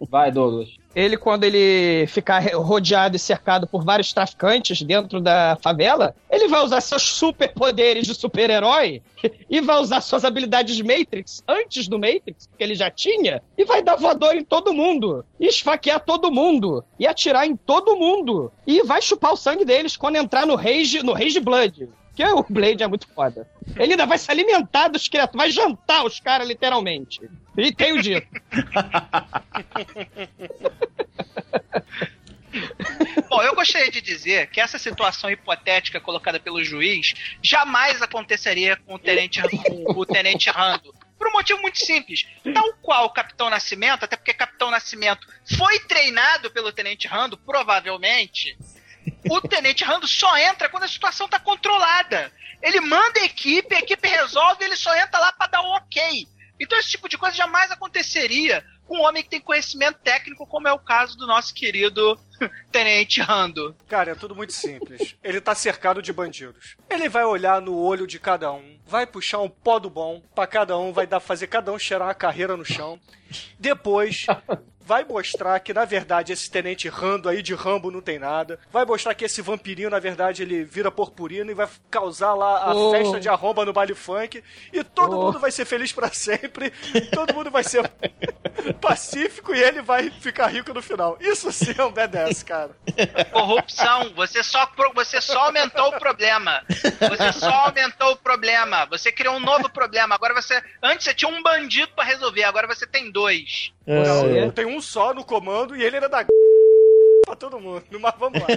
[0.09, 0.69] Vai, Douglas.
[0.95, 6.63] Ele, quando ele ficar rodeado e cercado por vários traficantes dentro da favela, ele vai
[6.63, 9.01] usar seus superpoderes de super-herói
[9.49, 13.83] e vai usar suas habilidades Matrix antes do Matrix, que ele já tinha, e vai
[13.83, 18.81] dar voador em todo mundo, e esfaquear todo mundo, e atirar em todo mundo, e
[18.83, 21.89] vai chupar o sangue deles quando entrar no Rage, no Rage Blood.
[22.15, 23.49] Que o Blade é muito foda.
[23.75, 27.21] Ele ainda vai se alimentar dos criaturas, vai jantar os caras, literalmente.
[27.57, 28.25] E tenho dito.
[33.29, 38.95] Bom, eu gostaria de dizer que essa situação hipotética colocada pelo juiz jamais aconteceria com
[38.95, 40.93] o Tenente, com o tenente Rando.
[41.17, 42.25] Por um motivo muito simples.
[42.53, 48.57] Tal qual o Capitão Nascimento, até porque Capitão Nascimento foi treinado pelo Tenente Rando, provavelmente.
[49.29, 52.31] O Tenente Rando só entra quando a situação tá controlada.
[52.61, 56.27] Ele manda a equipe, a equipe resolve, ele só entra lá para dar o ok.
[56.59, 60.67] Então esse tipo de coisa jamais aconteceria com um homem que tem conhecimento técnico, como
[60.67, 62.19] é o caso do nosso querido
[62.71, 63.75] Tenente Rando.
[63.87, 65.15] Cara, é tudo muito simples.
[65.23, 66.77] Ele tá cercado de bandidos.
[66.89, 70.47] Ele vai olhar no olho de cada um, vai puxar um pó do bom pra
[70.47, 72.99] cada um, vai dar fazer cada um cheirar uma carreira no chão.
[73.59, 74.27] Depois
[74.85, 78.59] vai mostrar que, na verdade, esse tenente Rando aí de Rambo não tem nada.
[78.71, 82.73] Vai mostrar que esse vampirinho, na verdade, ele vira purpurino e vai causar lá a
[82.75, 82.91] Oh.
[82.91, 84.43] festa de arromba no baile funk.
[84.71, 85.23] E todo Oh.
[85.23, 86.71] mundo vai ser feliz pra sempre.
[87.11, 87.89] todo mundo vai ser
[88.79, 91.17] pacífico e ele vai ficar rico no final.
[91.19, 92.71] Isso sim é um B10, cara.
[93.31, 94.11] Corrupção.
[94.15, 96.63] Você só, você só aumentou o problema.
[96.69, 98.85] Você só aumentou o problema.
[98.87, 100.15] Você criou um novo problema.
[100.15, 100.61] Agora você.
[100.81, 103.71] Antes você tinha um bandido pra resolver, agora você tem dois.
[103.85, 106.25] Não, tem um só no comando e ele era da
[107.25, 107.83] pra todo mundo.
[107.99, 108.47] Mas vamos lá.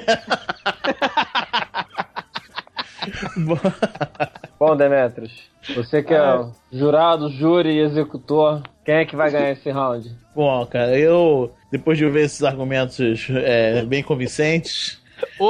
[4.59, 5.33] Bom, Demetrius,
[5.75, 10.15] você que é o jurado, júri e executor, quem é que vai ganhar esse round?
[10.35, 15.01] Bom, cara, eu, depois de ver esses argumentos é, bem convincentes,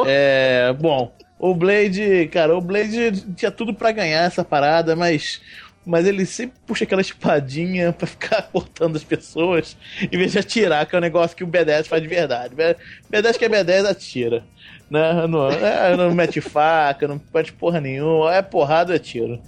[0.07, 5.41] é, bom, o Blade, cara, o Blade tinha tudo pra ganhar essa parada, mas,
[5.87, 10.85] mas ele sempre puxa aquela espadinha pra ficar cortando as pessoas, em vez de atirar,
[10.87, 12.55] que é um negócio que o B10 faz de verdade.
[12.55, 12.77] B-
[13.11, 14.45] B10 que é B10 atira.
[14.91, 15.27] Né?
[15.27, 19.39] Não, é, não mete faca, não mete porra nenhuma, é porrada é tiro.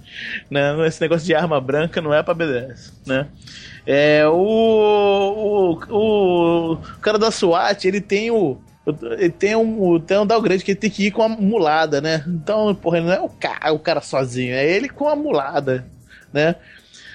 [0.49, 0.87] Né?
[0.87, 3.27] Esse negócio de arma branca não é pra B10, né?
[3.85, 8.57] É, o, o, o, o cara da SWAT, ele tem o.
[9.17, 12.23] Ele tem um, tem um downgrade que ele tem que ir com a mulada, né?
[12.27, 15.85] Então, porra, ele não é o cara, o cara sozinho, é ele com a mulada,
[16.33, 16.55] né?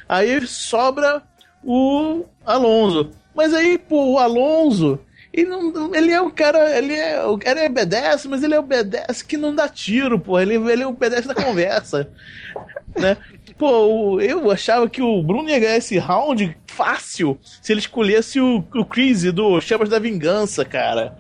[0.09, 1.23] Aí sobra
[1.63, 3.11] o Alonso.
[3.35, 4.99] Mas aí, pô, o Alonso,
[5.33, 8.61] ele, não, ele é um cara, ele é, o cara é B10, mas ele é
[8.61, 10.39] o B10 que não dá tiro, pô.
[10.39, 12.09] Ele, ele é o B10 da conversa,
[12.97, 13.17] né?
[13.59, 18.63] Pô, eu achava que o Bruno ia ganhar esse round fácil se ele escolhesse o,
[18.75, 21.17] o Chris do Chamas da Vingança, cara.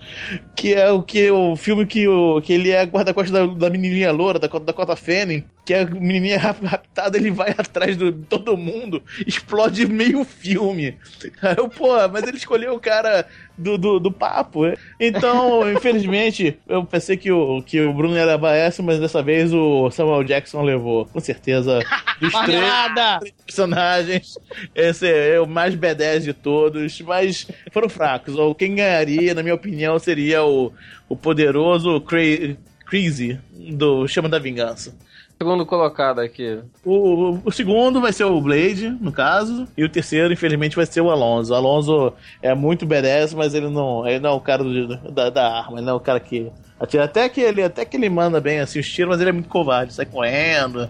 [0.54, 4.12] Que é o que o filme que, o, que ele é guarda-costas da, da menininha
[4.12, 8.56] loura, da, da Cota Fanning, que a menininha rap- raptada, ele vai atrás de todo
[8.56, 10.96] mundo, explode meio filme.
[11.42, 13.26] Aí eu, pô, mas ele escolheu o cara
[13.58, 14.66] do, do, do papo.
[14.66, 14.76] né?
[15.00, 19.52] Então, infelizmente, eu pensei que o, que o Bruno ia levar essa, mas dessa vez
[19.52, 21.06] o Samuel Jackson levou.
[21.06, 21.80] Com certeza,
[22.20, 24.38] dos três personagens,
[24.74, 28.34] esse é o mais B10 de todos, mas foram fracos.
[28.36, 30.72] Ou quem ganharia, na minha opinião, seria o,
[31.08, 32.56] o poderoso Cra-
[32.86, 34.94] Crazy do Chama da Vingança.
[35.38, 36.60] Segundo colocado aqui.
[36.82, 41.02] O, o segundo vai ser o Blade, no caso, e o terceiro, infelizmente, vai ser
[41.02, 41.52] o Alonso.
[41.52, 45.28] O Alonso é muito B10, mas ele não, ele não é o cara do- da,
[45.28, 47.04] da arma, ele não é o cara que atira.
[47.04, 49.48] Até que ele, até que ele manda bem assim os tiros, mas ele é muito
[49.50, 50.88] covarde, sai correndo.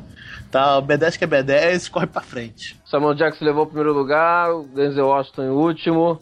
[0.51, 0.83] Tal.
[0.83, 2.81] B10 que é B10, corre pra frente.
[2.85, 6.21] Samuel Jackson levou o primeiro lugar, o Denzel Washington em último.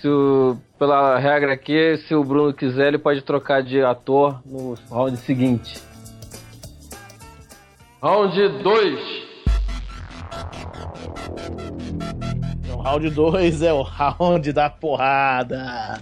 [0.00, 4.74] Se o- pela regra aqui, se o Bruno quiser, ele pode trocar de ator no
[4.90, 5.80] round seguinte.
[8.02, 9.20] Round 2.
[12.72, 16.00] O round 2 é o round da porrada.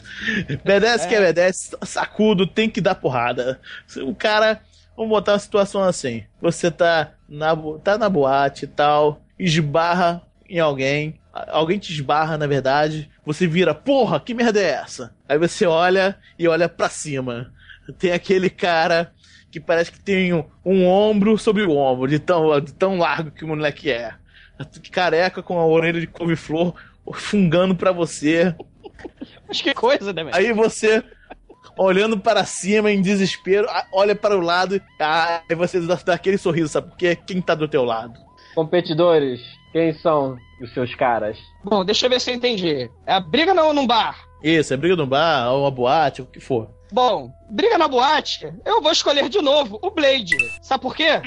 [0.64, 3.60] B10 que é B10, sacudo, tem que dar porrada.
[4.02, 4.60] O cara,
[4.96, 10.58] vamos botar uma situação assim: você tá na, tá na boate e tal, esbarra em
[10.58, 15.14] alguém, alguém te esbarra na verdade, você vira, porra, que merda é essa?
[15.28, 17.52] Aí você olha e olha pra cima.
[17.98, 19.12] Tem aquele cara
[19.50, 23.30] que parece que tem um, um ombro sobre o ombro, de tão, de tão largo
[23.30, 24.14] que o moleque é.
[24.90, 26.74] Careca com a orelha de couve-flor
[27.14, 28.54] fungando pra você.
[29.46, 30.36] Mas que coisa, né, velho?
[30.36, 31.02] Aí você
[31.78, 36.36] olhando para cima em desespero, olha para o lado, ah, aí você dá, dá aquele
[36.36, 36.88] sorriso, sabe?
[36.88, 38.18] Porque quem tá do teu lado?
[38.54, 39.40] Competidores,
[39.72, 41.38] quem são os seus caras?
[41.64, 42.90] Bom, deixa eu ver se eu entendi.
[43.06, 44.26] É a briga no, num bar.
[44.42, 46.68] Isso, é briga no bar, ou uma boate, o que for.
[46.90, 50.36] Bom, briga na boate, eu vou escolher de novo o Blade.
[50.62, 51.20] Sabe por quê?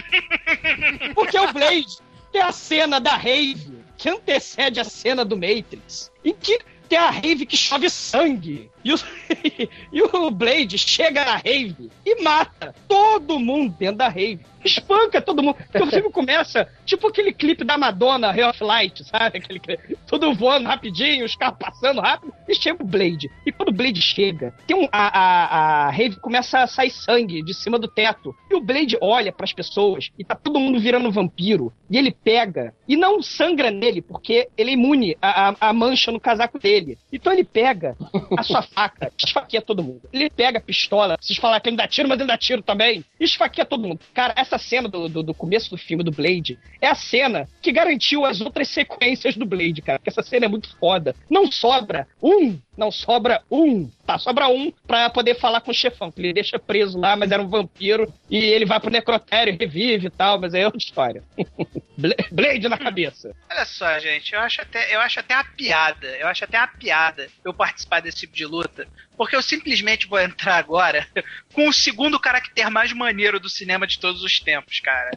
[1.14, 1.98] Porque o Blade
[2.32, 6.12] tem a cena da rave que antecede a cena do Matrix.
[6.26, 6.60] Em que
[6.92, 8.70] tem a rave que chove sangue.
[8.84, 9.00] E o,
[9.94, 14.46] e o Blade chega na rave e mata todo mundo dentro da rave.
[14.64, 15.58] Espanca todo mundo.
[15.72, 19.40] Porque o filme começa tipo aquele clipe da Madonna, Ray of Light, sabe?
[19.40, 19.62] Aquele,
[20.08, 22.34] tudo voando rapidinho, os carros passando rápido.
[22.48, 23.30] E chega o Blade.
[23.46, 27.42] E quando o Blade chega, tem um, a, a, a rave começa a sair sangue
[27.44, 28.36] de cima do teto.
[28.50, 31.74] E o Blade olha pras pessoas e tá todo mundo virando vampiro.
[31.90, 36.20] E ele pega e não sangra nele, porque ele é imune à, à mancha no
[36.20, 36.98] casaco dele.
[37.12, 37.96] Então ele pega
[38.38, 40.02] a sua faca, esfaqueia todo mundo.
[40.12, 43.04] Ele pega a pistola, vocês falaram que ele dá tiro, mas ele dá tiro também.
[43.20, 44.00] Esfaqueia todo mundo.
[44.14, 47.72] Cara, essa cena do, do, do começo do filme do Blade é a cena que
[47.72, 50.00] garantiu as outras sequências do Blade, cara.
[50.00, 51.16] Porque essa cena é muito foda.
[51.30, 53.90] Não sobra um, não sobra um.
[54.06, 57.32] Tá, sobra um pra poder falar com o chefão, que ele deixa preso lá, mas
[57.32, 58.12] era um vampiro.
[58.30, 61.24] E ele vai pro necrotério, revive e tal, mas aí é outra história.
[61.98, 63.36] Bla- Blade na cabeça.
[63.50, 66.08] Olha só, gente, eu acho até, eu acho até uma piada.
[66.18, 68.88] Eu acho até uma piada eu participar desse tipo de luta.
[69.18, 71.06] Porque eu simplesmente vou entrar agora
[71.54, 75.12] com o segundo caractere mais maneiro do cinema de todos os tempos, cara.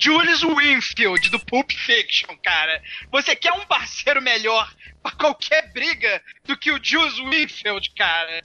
[0.00, 2.82] Julius Winfield, do Pulp Fiction, cara.
[3.10, 8.44] Você quer um parceiro melhor pra qualquer briga do que o Julius Winfield, cara?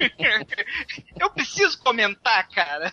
[1.18, 2.92] Eu preciso comentar, cara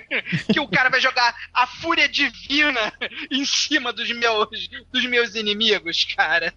[0.52, 2.92] que o cara vai jogar a fúria divina
[3.30, 6.52] em cima dos meus, dos meus inimigos, cara.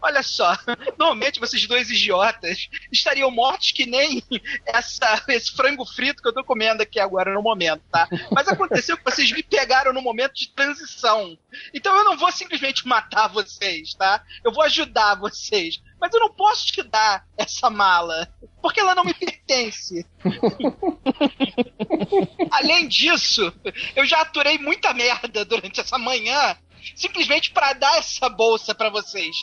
[0.00, 0.56] Olha só,
[0.98, 4.22] normalmente vocês dois idiotas estariam mortos que nem
[4.66, 8.08] essa, esse frango frito que eu tô comendo aqui agora no momento, tá?
[8.30, 11.38] Mas aconteceu que vocês me pegaram no momento de transição.
[11.72, 14.22] Então eu não vou simplesmente matar vocês, tá?
[14.44, 15.80] Eu vou ajudar vocês.
[16.00, 18.28] Mas eu não posso te dar essa mala,
[18.62, 20.06] porque ela não me pertence.
[22.50, 23.52] Além disso,
[23.96, 26.56] eu já aturei muita merda durante essa manhã,
[26.94, 29.36] simplesmente pra dar essa bolsa pra vocês.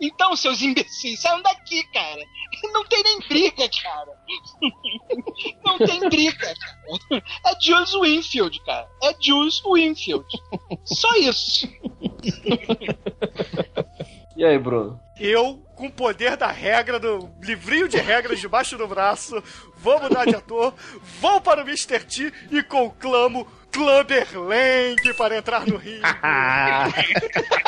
[0.00, 2.22] Então, seus imbecis, saiam daqui, cara.
[2.72, 4.18] Não tem nem briga, cara.
[5.64, 7.22] Não tem briga, cara.
[7.46, 8.88] É Jules Winfield, cara.
[9.02, 10.26] É Jules Winfield.
[10.84, 11.68] Só isso.
[14.38, 15.00] E aí, Bruno?
[15.18, 19.42] Eu, com o poder da regra, do livrinho de regras debaixo do braço,
[19.76, 20.72] vou mudar de ator,
[21.20, 21.98] vou para o Mr.
[22.04, 26.02] T e conclamo Clubber Lang para entrar no ringue.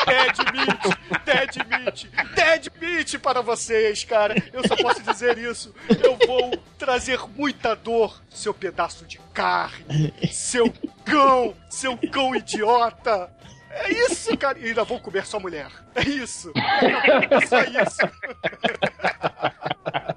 [0.07, 4.33] Dead Meat, Dead Meat, Dead Meat para vocês, cara.
[4.53, 5.75] Eu só posso dizer isso.
[6.01, 13.29] Eu vou trazer muita dor, seu pedaço de carne, seu cão, seu cão idiota.
[13.73, 14.59] É isso, cara.
[14.59, 15.67] E ainda vou comer sua mulher.
[15.95, 16.51] É isso.
[16.55, 18.01] É só isso.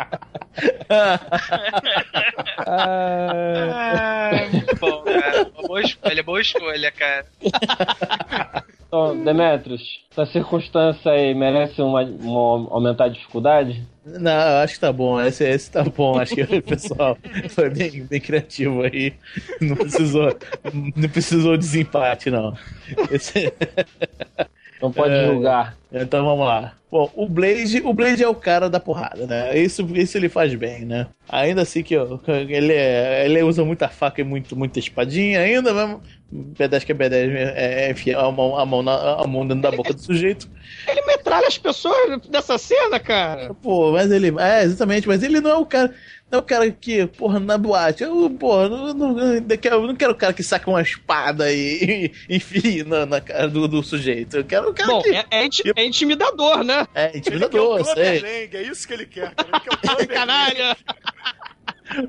[2.66, 5.50] Ah, muito bom, cara.
[5.56, 7.26] Uma boa escolha, boa escolha, cara.
[8.86, 13.82] Então, Demetrius, essa circunstância aí merece uma, uma- aumentar a dificuldade?
[14.06, 15.20] Não, eu acho que tá bom.
[15.20, 16.18] Esse, esse tá bom.
[16.18, 17.18] Acho que o pessoal
[17.50, 19.14] foi bem, bem criativo aí.
[19.60, 20.36] Não precisou,
[20.94, 22.56] não precisou desempate, não.
[23.10, 23.52] Esse-
[24.80, 25.76] Não pode É, julgar.
[25.92, 26.74] Então vamos lá.
[26.90, 29.58] Bom, o Blade, o Blade é o cara da porrada, né?
[29.58, 31.08] Isso, isso ele faz bem, né?
[31.28, 35.74] Ainda assim que ó, ele, é, ele usa muita faca e muito, muita espadinha, ainda
[35.74, 36.00] mesmo.
[36.32, 39.62] B10 que é B10 é, é enfiar a mão, a, mão na, a mão dentro
[39.62, 40.48] da boca do sujeito.
[40.86, 43.54] Ele metralha as pessoas dessa cena, cara.
[43.54, 44.32] Pô, mas ele.
[44.38, 45.92] É, exatamente, mas ele não é o cara.
[46.34, 48.02] Não é o cara que, porra, na boate.
[48.02, 52.10] Eu, porra, não, não, eu quero- não quero o cara que saca uma espada e,
[52.28, 54.38] e enfia na, na cara do, do sujeito.
[54.38, 55.10] Eu quero o cara Bom, que.
[55.14, 56.86] é, é inti- é intimidador, né?
[56.92, 58.50] É Ele quer o intimidador, Clubber sei.
[58.52, 59.48] É isso que ele quer, cara.
[59.48, 60.14] Ele quer o Clubber Lang.
[60.14, 60.76] Canalha.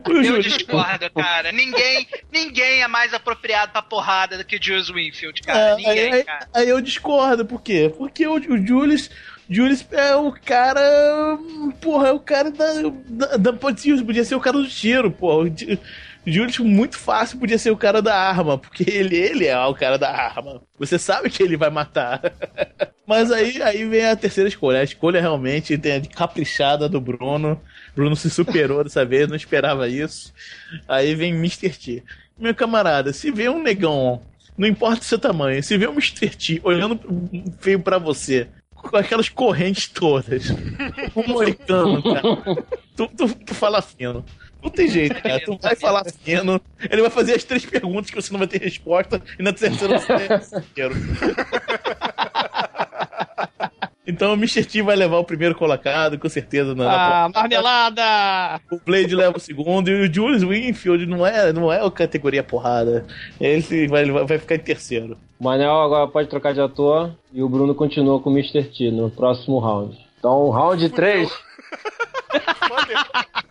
[0.08, 1.52] O Eu discordo, cara.
[1.52, 5.74] Ninguém, ninguém é mais apropriado pra porrada do que o Jules Winfield, cara.
[5.74, 6.48] Ah, Ninguém, aí, cara.
[6.54, 7.94] aí eu discordo, por quê?
[7.96, 9.10] Porque o, o Julius.
[9.50, 10.82] Julius é o cara.
[11.82, 12.66] Porra, é o cara da.
[13.08, 15.50] da, da podia, ser o cara do tiro, porra.
[16.26, 19.98] Julius muito fácil podia ser o cara da arma, porque ele, ele é o cara
[19.98, 20.62] da arma.
[20.80, 22.20] Você sabe que ele vai matar.
[23.06, 24.80] Mas aí, aí vem a terceira escolha.
[24.80, 27.62] A escolha realmente tem a de caprichada do Bruno.
[27.96, 30.34] Bruno se superou dessa vez, não esperava isso.
[30.88, 31.70] Aí vem Mr.
[31.70, 32.04] T.
[32.38, 34.22] Meu camarada, se vê um negão,
[34.58, 36.30] não importa o seu tamanho, se vê um Mr.
[36.30, 37.00] T olhando
[37.60, 38.48] feio pra você,
[38.90, 40.50] com aquelas correntes todas,
[41.16, 42.64] um moicano, cara,
[42.96, 44.24] tu, tu, tu fala fino.
[44.64, 45.40] Não tem jeito, cara.
[45.46, 46.60] Tu vai falar fino,
[46.90, 50.00] ele vai fazer as três perguntas que você não vai ter resposta, e na terceira
[50.00, 50.96] você tem dinheiro.
[54.08, 54.64] Então o Mr.
[54.66, 56.76] T vai levar o primeiro colocado, com certeza.
[56.76, 58.62] Na, na Ah, marmelada!
[58.72, 62.44] O Blade leva o segundo e o Julius Winfield não é, não é a categoria
[62.44, 63.06] porrada.
[63.40, 65.18] Ele vai, vai ficar em terceiro.
[65.40, 68.64] O Manel agora pode trocar de ator e o Bruno continua com o Mr.
[68.66, 69.98] T no próximo round.
[70.20, 71.30] Então, round 3.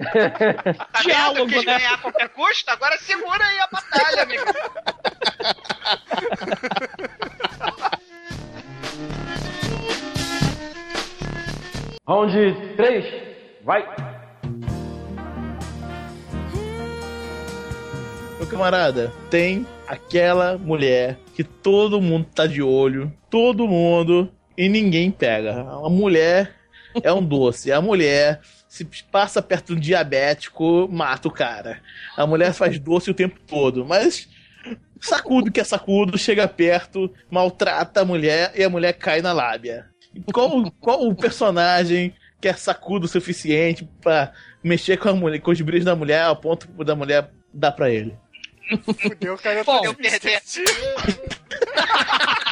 [0.05, 1.47] Tá vendo?
[1.47, 2.71] Quis ganhar a qualquer custo?
[2.71, 4.45] Agora segura aí a batalha, amigo.
[12.07, 13.05] Round 3,
[13.65, 13.83] vai!
[18.37, 25.11] Meu camarada, tem aquela mulher que todo mundo tá de olho, todo mundo, e ninguém
[25.11, 25.63] pega.
[25.63, 26.55] A mulher
[27.03, 27.73] é um doce.
[27.73, 31.81] A mulher, se passa perto de um diabético, mata o cara.
[32.19, 34.29] A mulher faz doce o tempo todo, mas
[35.01, 39.94] sacudo que é sacudo, chega perto, maltrata a mulher e a mulher cai na lábia.
[40.33, 45.51] Qual, qual o personagem que é sacudo o suficiente pra mexer com, a mulher, com
[45.51, 48.17] os brilhos da mulher ao ponto da mulher dar pra ele?
[48.99, 49.61] Fudeu, cara.
[49.61, 50.43] Eu Bom, tô Eu perder.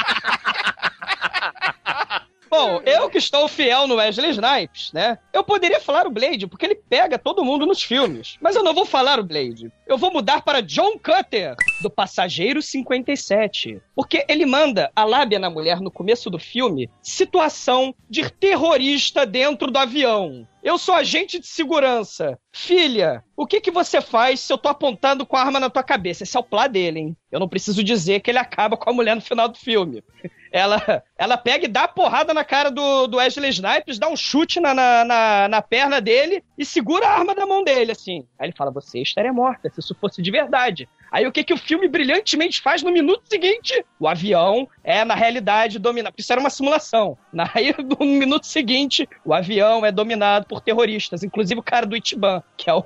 [2.53, 5.17] Bom, eu que estou fiel no Wesley Snipes, né?
[5.33, 8.37] Eu poderia falar o Blade, porque ele pega todo mundo nos filmes.
[8.39, 9.71] Mas eu não vou falar o Blade.
[9.87, 13.81] Eu vou mudar para John Cutter, do Passageiro 57.
[13.95, 19.71] Porque ele manda a lábia na mulher no começo do filme, situação de terrorista dentro
[19.71, 20.47] do avião.
[20.63, 22.39] Eu sou agente de segurança.
[22.53, 25.83] Filha, o que que você faz se eu tô apontando com a arma na tua
[25.83, 26.23] cabeça?
[26.23, 27.17] Esse é o plá dele, hein?
[27.29, 30.01] Eu não preciso dizer que ele acaba com a mulher no final do filme.
[30.53, 34.59] Ela, ela pega e dá porrada na cara do, do Wesley Snipes, dá um chute
[34.59, 38.27] na, na, na, na perna dele e segura a arma da mão dele, assim.
[38.37, 40.87] Aí ele fala: Você estaria morta se isso fosse de verdade.
[41.13, 43.85] Aí o que, que o filme brilhantemente faz no minuto seguinte?
[43.99, 46.15] O avião é, na realidade, dominado.
[46.17, 47.15] Isso era uma simulação.
[47.53, 52.41] Aí, no minuto seguinte, o avião é dominado por terroristas, inclusive o cara do Itiban,
[52.57, 52.81] que é o,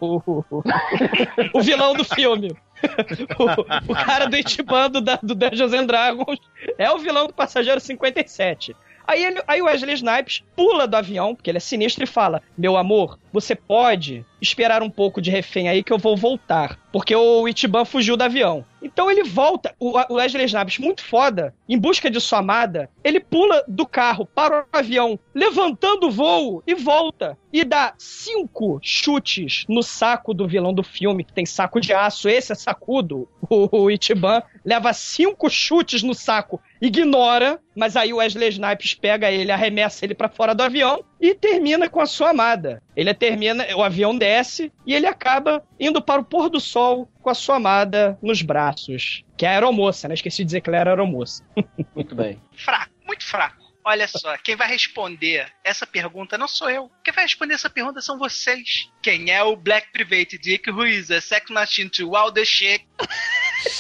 [1.53, 2.53] o, vilão do filme.
[3.39, 6.38] O, o cara do Itiban do, da- do Dungeons and Dragons
[6.78, 8.75] é o vilão do Passageiro 57.
[9.08, 12.41] Aí, ele, aí o Wesley Snipes pula do avião, porque ele é sinistro, e fala:
[12.58, 16.78] Meu amor, você pode esperar um pouco de refém aí que eu vou voltar.
[16.91, 18.66] Porque o Itiban fugiu do avião.
[18.88, 23.20] Então ele volta, o o Wesley Snipes, muito foda, em busca de sua amada, ele
[23.20, 27.38] pula do carro para o avião, levantando o voo e volta.
[27.52, 32.30] E dá cinco chutes no saco do vilão do filme, que tem saco de aço.
[32.30, 33.28] Esse é sacudo.
[33.50, 39.32] O, o Itiban leva cinco chutes no saco, ignora, mas aí o Wesley Snipes pega
[39.32, 42.82] ele, arremessa ele para fora do avião e termina com a sua amada.
[42.95, 47.30] Ele termina, o avião desce e ele acaba indo para o pôr do sol com
[47.30, 49.24] a sua amada nos braços.
[49.36, 50.13] Que é a aeromoça, né?
[50.13, 51.43] Esqueci de dizer que ela era aeromoça.
[51.95, 52.41] Muito bem.
[52.55, 53.68] Fraco, muito fraco.
[53.84, 56.91] Olha só, quem vai responder essa pergunta não sou eu.
[57.01, 58.89] Quem vai responder essa pergunta são vocês.
[59.01, 62.86] Quem é o Black Private Dick is a sex machine to all the shit?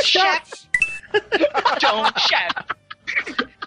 [0.05, 0.49] Chef.
[1.81, 2.53] John Chef.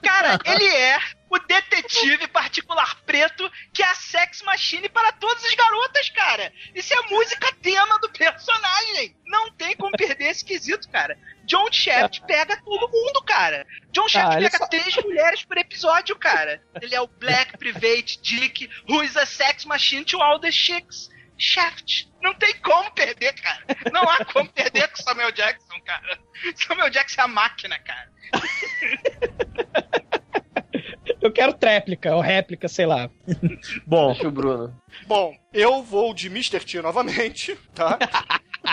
[0.03, 0.99] Cara, ele é
[1.31, 6.53] o detetive particular preto que é a sex machine para todas as garotas, cara.
[6.75, 9.17] Isso é a música tema do personagem.
[9.27, 11.17] Não tem como perder esse quesito, cara.
[11.45, 13.65] John Shaft pega todo mundo, cara.
[13.93, 16.61] John Shaft Ah, pega só- três mulheres por episódio, cara.
[16.83, 21.09] Ele é o Black Private Dick, who is a sex machine to all the chicks.
[21.39, 22.07] Shaft.
[22.21, 23.65] Não tem como perder, cara.
[23.93, 26.19] Não há como perder com Samuel Jackson, cara.
[26.55, 28.11] Samuel Jackson é a máquina, cara.
[31.21, 33.11] Eu quero tréplica, ou réplica, sei lá.
[33.87, 34.75] Bom, Deixa o Bruno.
[35.07, 36.61] Bom, eu vou de Mr.
[36.61, 37.99] T novamente, tá?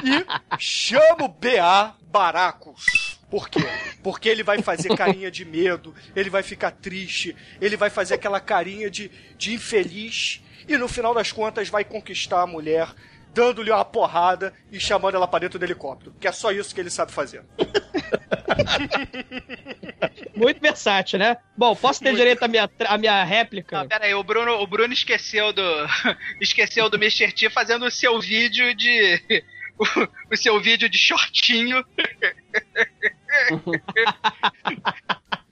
[0.03, 0.25] E
[0.59, 3.17] chamo BA Baracos.
[3.29, 3.59] Por quê?
[4.01, 8.39] Porque ele vai fazer carinha de medo, ele vai ficar triste, ele vai fazer aquela
[8.39, 12.87] carinha de, de infeliz e no final das contas vai conquistar a mulher,
[13.38, 16.15] dando-lhe uma porrada e chamando ela pra dentro do helicóptero.
[16.19, 17.43] Que é só isso que ele sabe fazer.
[20.35, 21.38] Muito versátil, né?
[21.55, 23.77] Bom, posso ter direito à minha, à minha réplica?
[23.77, 25.61] Não, pera aí, o Bruno, o Bruno esqueceu do.
[26.41, 27.31] esqueceu do Mr.
[27.31, 29.21] T fazendo o seu vídeo de.
[29.79, 31.85] O, o seu vídeo de shortinho.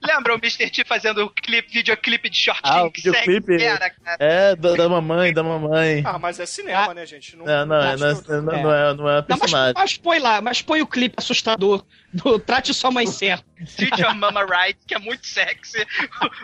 [0.06, 0.70] Lembra o Mr.
[0.70, 2.74] T fazendo o clipe, videoclipe de shortinho?
[2.74, 3.62] Ah, o que sexy videoclipe.
[3.62, 4.16] Era, cara.
[4.20, 6.02] é da, da mamãe, da mamãe.
[6.04, 7.36] Ah, mas é cinema, né, gente?
[7.36, 9.38] Não, Não, não, é, não, é, acho que- não, não é, não é Não, mas,
[9.40, 9.74] personagem.
[9.76, 13.44] mas põe lá, mas põe o clipe assustador do Trate Sua Mãe Certo.
[13.76, 15.84] Teach Your Mama Right, que é muito sexy.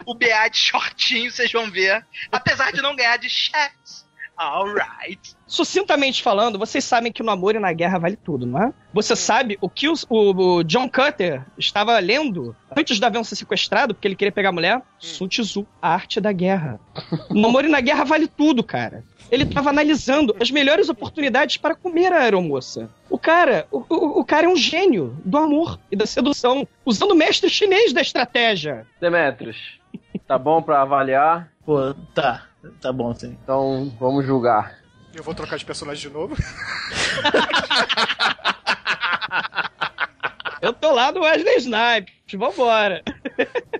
[0.06, 2.04] O BA de shortinho, vocês vão ver.
[2.30, 4.01] Apesar de não ganhar de chefs.
[4.36, 5.36] Alright.
[5.46, 8.72] Sucintamente falando, vocês sabem que no amor e na guerra vale tudo, não é?
[8.92, 13.36] Você sabe o que o, o- o John Cutter estava lendo antes do avião ser
[13.36, 14.82] sequestrado, porque ele queria pegar a mulher?
[14.98, 16.80] Sun Tzu, a arte da guerra.
[17.30, 19.04] No amor e na guerra vale tudo, cara.
[19.30, 22.90] Ele estava analisando as melhores oportunidades para comer a aeromoça.
[23.08, 27.12] O cara, o, o- o cara é um gênio do amor e da sedução, usando
[27.12, 28.86] o mestre chinês da estratégia.
[29.00, 29.78] Demetrius,
[30.26, 31.50] tá bom pra avaliar?
[31.64, 32.46] Pô, tá.
[32.80, 33.36] Tá bom, sim.
[33.42, 34.78] Então vamos julgar.
[35.14, 36.36] Eu vou trocar de personagem de novo.
[40.62, 43.02] Eu tô lá do Wesley Snipes, vambora.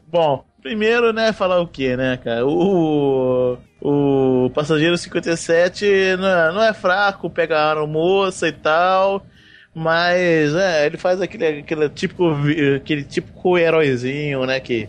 [0.09, 2.45] Bom, primeiro, né, falar o quê, né, cara?
[2.45, 9.25] O, o Passageiro 57 não é, não é fraco, pega a aeromoça e tal,
[9.73, 12.35] mas é, ele faz aquele, aquele típico
[12.77, 14.89] aquele típico heróizinho, né, que,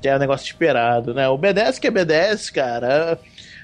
[0.00, 1.28] que é um negócio esperado, né?
[1.28, 3.18] O B10 que é B10, cara.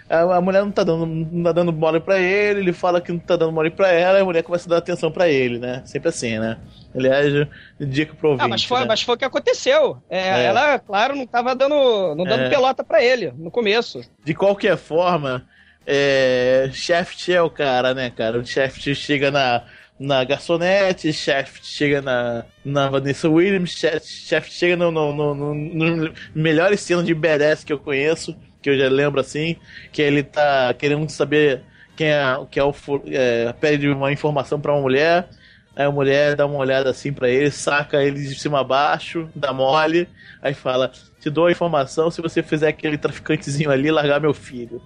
[0.09, 3.11] A, a mulher não tá dando, não tá dando mole pra ele, ele fala que
[3.11, 5.59] não tá dando mole pra ela, e a mulher começa a dar atenção pra ele,
[5.59, 5.81] né?
[5.87, 6.59] Sempre assim, né?
[6.95, 7.33] Aliás,
[7.81, 8.87] dica pro ouvinte, Ah, mas foi, né?
[8.87, 9.97] mas foi o que aconteceu.
[10.11, 10.45] É, É.
[10.45, 12.49] Ela, claro, não tava dando, não dando É.
[12.51, 14.03] pelota pra ele no começo.
[14.23, 15.47] De qualquer forma,
[15.87, 18.39] é, Shaft é o cara, né, cara?
[18.39, 19.63] O Shaft chega na,
[19.99, 26.15] na garçonete, Shaft chega na, na Vanessa Williams, Shaft chega no, no, no, no, no
[26.35, 29.57] melhor cena de badass que eu conheço, que eu já lembro assim,
[29.93, 31.63] que ele tá querendo saber
[31.97, 32.75] quem é, que é o
[33.07, 35.29] é, pede uma informação pra uma mulher.
[35.77, 39.29] Aí a mulher dá uma olhada assim pra ele, saca ele de cima a baixo,
[39.35, 40.09] dá mole,
[40.41, 40.91] aí fala:
[41.21, 44.81] Te dou a informação se você fizer aquele traficantezinho ali largar meu filho.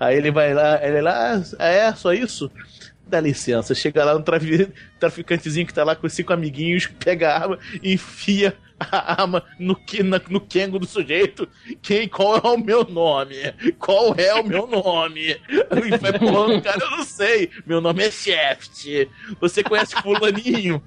[0.00, 2.50] Aí ele vai lá, ele lá, ah, é, só isso?
[3.06, 7.58] Dá licença, chega lá trafi- traficantezinho que tá lá com cinco amiguinhos, pega a arma
[7.82, 11.46] e enfia a arma no, na- no Kengo do sujeito.
[11.82, 13.36] Quem, qual é o meu nome?
[13.78, 15.20] Qual é o meu nome?
[15.30, 17.50] E vai pulando, cara, eu não sei.
[17.66, 18.86] Meu nome é Shaft.
[19.40, 20.82] Você conhece Fulaninho?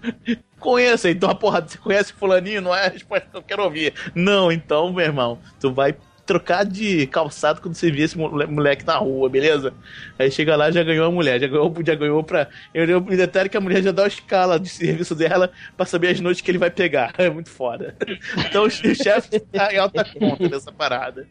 [0.59, 2.61] Conheço, então a porra, você conhece Fulaninho?
[2.61, 3.93] Não é a resposta que eu quero ouvir.
[4.15, 5.95] Não, então, meu irmão, tu vai
[6.28, 9.73] trocar de calçado quando você vê esse mole- moleque na rua, beleza?
[10.19, 12.47] Aí chega lá, já ganhou a mulher, já ganhou, já ganhou pra.
[12.73, 13.17] Eu, me
[13.49, 16.51] que a mulher já dá a escala de serviço dela pra saber as noites que
[16.51, 17.13] ele vai pegar.
[17.17, 17.95] É muito foda.
[18.38, 21.28] Então o chefe tá em alta conta dessa parada.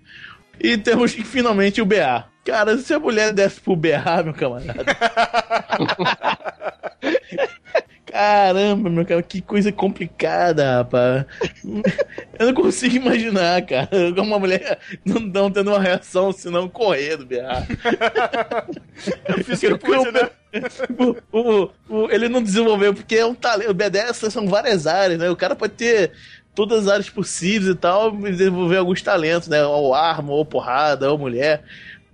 [0.59, 2.25] E temos finalmente o BA.
[2.45, 4.85] Cara, se a mulher desse pro BA, meu camarada.
[8.17, 11.27] Caramba, meu cara, que coisa complicada, rapaz.
[12.39, 13.91] Eu não consigo imaginar, cara.
[14.23, 17.67] Uma mulher não, não tendo uma reação senão correr do BA.
[19.29, 20.31] Eu fiz que pude, né?
[20.99, 23.71] o, o- o- ele não desenvolveu, porque é um talento.
[23.71, 25.29] O B10 são várias áreas, né?
[25.31, 26.13] O cara pode ter
[26.55, 29.63] todas as áreas possíveis e tal, e desenvolver alguns talentos, né?
[29.67, 31.63] Ou arma, ou porrada, ou mulher.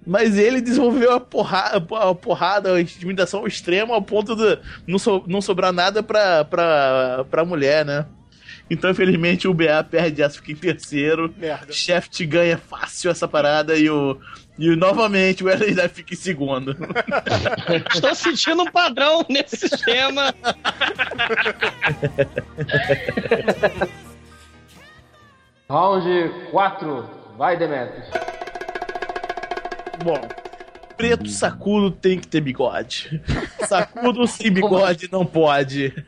[0.07, 4.99] Mas ele desenvolveu a porrada, a porrada, a intimidação ao extremo, ao ponto de não,
[4.99, 8.05] so- não sobrar nada pra, pra, pra mulher, né?
[8.71, 11.33] Então, infelizmente, o BA perde essa, fica em terceiro.
[11.37, 11.73] Merda.
[11.73, 14.19] Shaft ganha fácil essa parada e o.
[14.59, 16.77] E novamente o Snipes fica em segundo.
[17.95, 20.35] Estou sentindo um padrão nesse sistema.
[25.69, 26.05] Round
[26.51, 28.07] 4, vai Demetrius.
[30.05, 30.21] Bom,
[30.97, 33.23] preto sacudo tem que ter bigode.
[33.69, 35.93] Sacudo sem bigode não pode.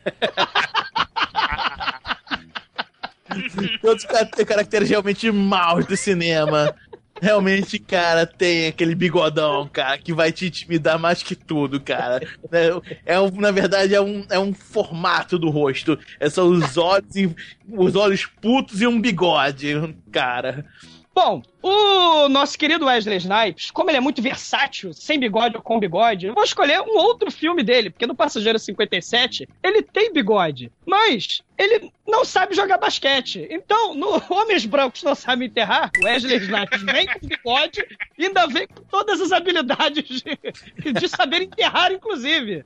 [3.81, 6.75] Todos têm caracteres realmente maus do cinema.
[7.21, 12.21] Realmente, cara, tem aquele bigodão, cara, que vai te intimidar mais que tudo, cara.
[12.53, 15.99] É, é na verdade, é um, é um formato do rosto.
[16.19, 17.35] É só os olhos, e-
[17.69, 19.75] os olhos putos e um bigode,
[20.11, 20.67] cara.
[21.15, 25.79] Bom, o nosso querido Wesley Snipes, como ele é muito versátil, sem bigode ou com
[25.79, 30.73] bigode, eu vou escolher um outro filme dele, porque no Passageiro 57 ele tem bigode,
[30.85, 33.47] mas ele não sabe jogar basquete.
[33.49, 37.87] Então, no Homens Brancos Não Sabem Enterrar, o Wesley Snipes vem com bigode
[38.19, 42.65] e ainda vem com todas as habilidades de, de saber enterrar, inclusive,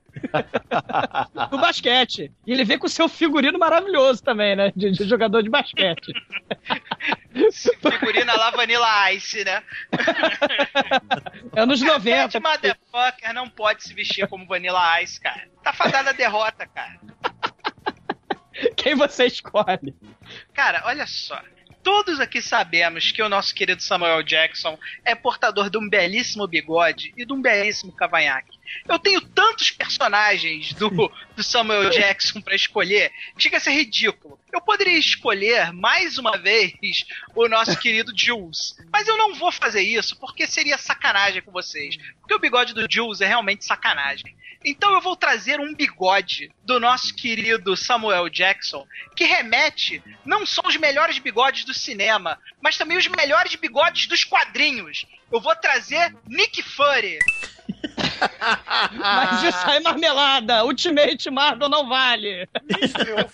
[1.50, 2.32] do basquete.
[2.46, 6.12] E ele vem com seu figurino maravilhoso também, né, de, de jogador de basquete.
[7.52, 9.62] Figurina lá Vanilla Ice, né?
[11.56, 12.28] Anos 90.
[12.28, 15.48] Ted Motherfucker não pode se vestir como Vanilla Ice, cara.
[15.62, 16.98] Tá fadada a derrota, cara.
[18.76, 19.94] Quem você escolhe?
[20.52, 21.40] Cara, olha só.
[21.82, 27.14] Todos aqui sabemos que o nosso querido Samuel Jackson é portador de um belíssimo bigode
[27.16, 28.57] e de um belíssimo cavanhaque.
[28.88, 30.90] Eu tenho tantos personagens do,
[31.36, 34.38] do Samuel Jackson pra escolher, chega a ser ridículo.
[34.52, 36.74] Eu poderia escolher mais uma vez
[37.34, 41.96] o nosso querido Jules, mas eu não vou fazer isso porque seria sacanagem com vocês.
[42.20, 44.36] Porque o bigode do Jules é realmente sacanagem.
[44.64, 50.62] Então eu vou trazer um bigode do nosso querido Samuel Jackson, que remete não só
[50.64, 55.06] aos melhores bigodes do cinema, mas também os melhores bigodes dos quadrinhos.
[55.30, 57.18] Eu vou trazer Nick Fury.
[58.92, 60.64] Mas isso aí é marmelada.
[60.64, 62.48] Ultimate Marvel não vale.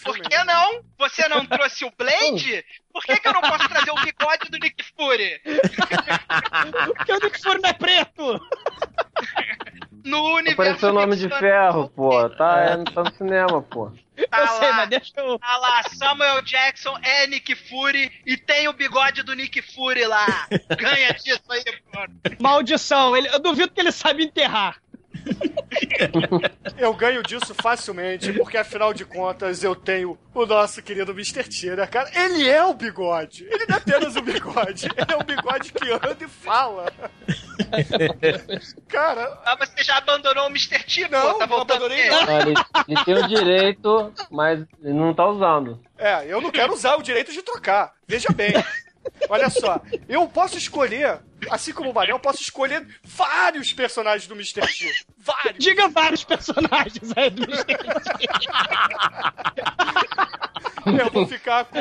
[0.03, 0.83] Por que não?
[0.99, 2.65] Você não trouxe o Blade?
[2.93, 5.41] Por que, que eu não posso trazer o bigode do Nick Fury?
[6.97, 8.41] Porque o Nick Fury não é preto.
[10.05, 10.61] No universo.
[10.61, 12.29] Apareceu o nome de ferro, pô.
[12.31, 13.91] Tá, é, tá no cinema, pô.
[14.31, 14.77] Tá eu sei, lá.
[14.77, 15.39] mas deixa eu.
[15.39, 20.47] Tá lá, Samuel Jackson é Nick Fury e tem o bigode do Nick Fury lá.
[20.79, 22.21] Ganha disso aí, mano.
[22.39, 24.77] Maldição, ele, eu duvido que ele sabe enterrar.
[26.79, 31.45] Eu ganho disso facilmente, porque afinal de contas eu tenho o nosso querido Mr.
[31.45, 32.11] T, né, cara?
[32.15, 33.45] Ele é o bigode.
[33.51, 34.87] Ele não é apenas o bigode.
[34.87, 36.93] Ele é um bigode que anda e fala.
[38.89, 40.79] Cara, Ah, você já abandonou o Mr.
[40.85, 41.39] T, Não?
[41.39, 42.55] Tá não voltando abandonei, Ele,
[42.89, 45.81] ele tem o direito, mas ele não tá usando.
[45.99, 47.93] é, eu não quero usar o direito de trocar.
[48.07, 48.53] Veja bem.
[49.29, 54.35] Olha só, eu posso escolher, assim como o Marião, eu posso escolher vários personagens do
[54.35, 54.61] Mr.
[54.61, 54.93] T.
[55.19, 55.65] Vários.
[55.65, 57.77] Diga vários personagens aí do Mr.
[60.87, 61.81] Eu vou ficar com.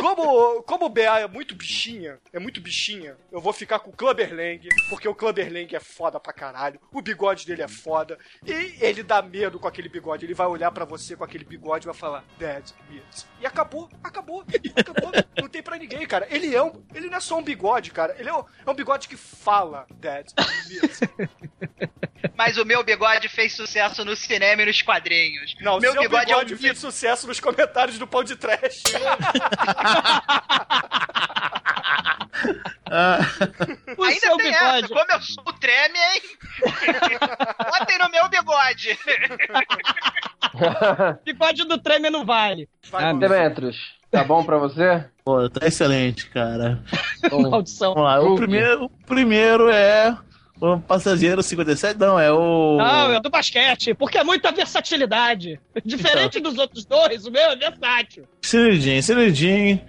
[0.00, 3.96] Como, como o BA é muito bichinha, é muito bichinha, eu vou ficar com o
[3.96, 8.18] Clubber Lang, porque o Clubber Lang é foda pra caralho, o bigode dele é foda,
[8.46, 11.84] e ele dá medo com aquele bigode, ele vai olhar pra você com aquele bigode
[11.84, 13.26] e vai falar, Dead Meat.
[13.40, 14.44] E acabou, acabou,
[14.76, 16.26] acabou, não tem pra ninguém, cara.
[16.30, 18.74] Ele é um, ele não é só um bigode, cara, ele é um, é um
[18.74, 20.32] bigode que fala Dead
[20.68, 21.00] Meat.
[22.36, 25.54] Mas o meu bigode fez sucesso no cinema e nos quadrinhos.
[25.60, 28.82] Não, meu seu bigode, bigode, é um fez sucesso nos comentários do Pão de Trash.
[33.96, 34.84] o Ainda seu tem bigode.
[34.84, 36.22] essa, como eu sou o treme, hein?
[37.70, 38.98] Botem no meu bigode.
[41.24, 42.68] Bigode do Tremer não vale.
[43.18, 45.04] Demetros, tá bom pra você?
[45.24, 46.82] Pô, tá excelente, cara.
[47.30, 47.94] Maldição.
[47.94, 50.16] Vamos lá, o primeiro, o primeiro é
[50.60, 52.76] o passageiro 57, não, é o.
[52.78, 55.60] Não, é do basquete, porque é muita versatilidade.
[55.84, 58.24] Diferente dos outros dois, o meu é versátil.
[58.42, 59.00] Sinidin.
[59.02, 59.80] Sinidin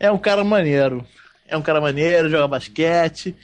[0.00, 1.06] é um cara maneiro.
[1.46, 3.36] É um cara maneiro, joga basquete.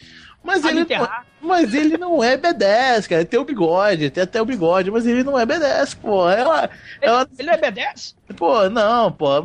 [0.42, 1.26] Mas Sabe ele, enterrar.
[1.40, 3.20] Mas ele não é B10, cara.
[3.22, 6.28] Ele tem o bigode, tem até o bigode, mas ele não é B10, pô.
[6.28, 6.68] Ela,
[7.00, 8.14] ela, Ele não é B10?
[8.36, 9.38] pô, não, pô.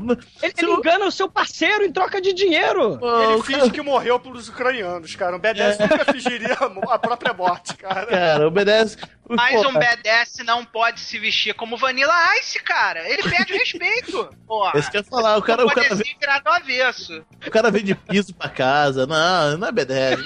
[0.44, 2.98] Ele, ele o- engana o seu parceiro em troca de dinheiro.
[3.00, 5.36] pô, Ele o finge que morreu pelos ucranianos, cara.
[5.36, 6.54] O B10 nunca fingiria
[6.90, 8.06] a própria morte, cara.
[8.06, 8.98] Cara, o B10.
[9.28, 13.10] Mas pô, um BDS não pode se vestir como Vanilla Ice, cara.
[13.10, 14.30] Ele perde o respeito.
[14.46, 14.78] Porra.
[14.78, 17.26] Esse que eu ia falar, o cara, o cara, vem, virado do avesso.
[17.48, 19.08] o cara vem de piso pra casa.
[19.08, 20.20] Não, não é B10.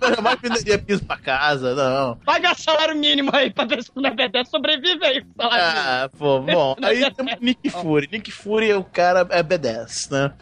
[0.00, 2.16] Eu jamais venderia piso pra casa, não.
[2.18, 4.46] Paga salário mínimo aí pra ver se não é B10.
[4.46, 5.88] Sobrevive aí salário mínimo.
[5.88, 6.76] Ah, pô, bom.
[6.82, 8.08] Aí temos o Nick Fury.
[8.10, 10.32] Nick Fury é o cara, é B10, né?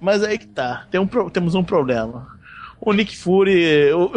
[0.00, 0.86] Mas aí que tá.
[0.90, 2.26] Tem um, temos um problema.
[2.80, 3.92] O Nick Fury.
[3.92, 4.12] O,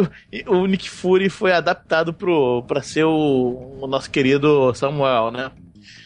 [0.48, 5.50] o Nick Fury foi adaptado pro, pra ser o, o nosso querido Samuel, né?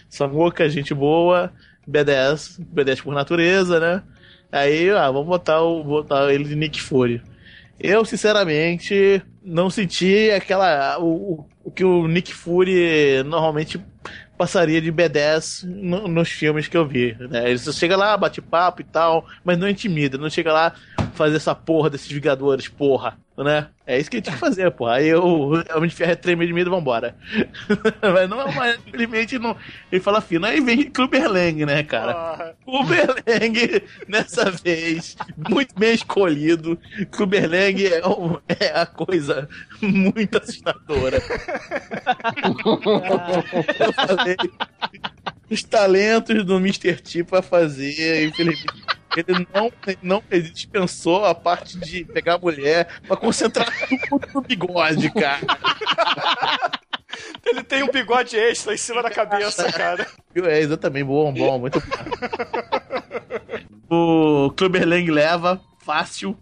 [0.08, 1.52] Samuel, que é gente boa,
[1.88, 4.02] B10, B10 por natureza, né?
[4.50, 7.22] Aí, ah, vamos botar, o, botar ele de Nick Fury.
[7.78, 10.98] Eu, sinceramente, não senti aquela.
[10.98, 13.80] O, o, que o Nick Fury normalmente
[14.36, 17.16] passaria de B10 no- nos filmes que eu vi.
[17.28, 17.50] Né?
[17.50, 20.72] Ele só chega lá, bate papo e tal, mas não intimida, não chega lá
[21.14, 23.68] fazer essa porra desses Vingadores, porra, né?
[23.86, 24.94] É isso que ele tinha que fazer, porra.
[24.96, 27.16] Aí eu, o Homem de Ferro é tremer de medo, vambora.
[28.02, 29.56] mas não, mas infelizmente não.
[29.90, 30.44] Ele fala fino.
[30.46, 32.12] Aí vem Clubberlang, né, cara?
[32.12, 35.16] Ah, Clubberlang, nessa vez,
[35.48, 36.78] muito bem escolhido.
[37.10, 39.48] Clubberlang é, um- é a coisa
[39.80, 41.18] muito assustadora.
[43.78, 44.36] Eu falei,
[45.50, 46.96] os talentos do Mr.
[46.96, 48.66] T pra fazer, infelizmente.
[49.16, 53.66] Ele não, não ele dispensou a parte de pegar a mulher pra concentrar
[54.08, 55.46] tudo no bigode, cara.
[57.44, 60.06] ele tem um bigode extra em cima da cabeça, cara.
[60.34, 61.86] É, exatamente, bom, bom, muito bom.
[63.90, 66.36] O Clubberlang leva, fácil.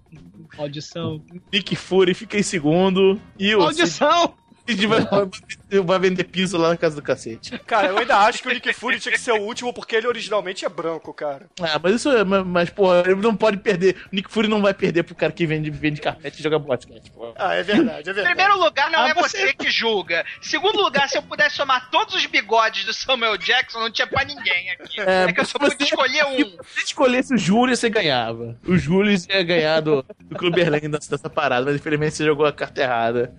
[0.59, 1.23] Maldição.
[1.53, 3.21] Nick Fury fica em segundo.
[3.39, 4.35] E o Maldição!
[4.67, 7.59] A gente vai, vai- vai vender piso lá na casa do cacete.
[7.67, 10.07] Cara, eu ainda acho que o Nick Fury tinha que ser o último porque ele
[10.07, 11.47] originalmente é branco, cara.
[11.61, 12.25] Ah, mas isso é.
[12.25, 13.97] Mas, mas, porra, ele não pode perder.
[14.13, 17.11] O Nick Fury não vai perder pro cara que vende, vende carpete e joga basquete,
[17.11, 17.33] porra.
[17.37, 18.35] Ah, é verdade, é Em verdade.
[18.35, 20.25] primeiro lugar, não Ah, é você- você que julga.
[20.41, 24.25] Segundo lugar, se eu pudesse somar todos os bigodes do Samuel Jackson, não tinha pra
[24.25, 25.01] ninguém aqui.
[25.01, 26.57] É, que eu só pude escolher Se um.
[26.57, 28.57] você escolhesse o Júlio, você ganhava.
[28.67, 32.53] O Júlio ia ganhar do, do Clubberland dessa, dessa parada, mas infelizmente você jogou a
[32.53, 33.33] carta errada.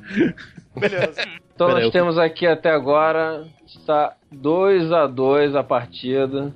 [0.80, 1.22] Beleza.
[1.58, 6.54] Então Pera nós eu- temos aqui até agora, está 2 a 2 a partida.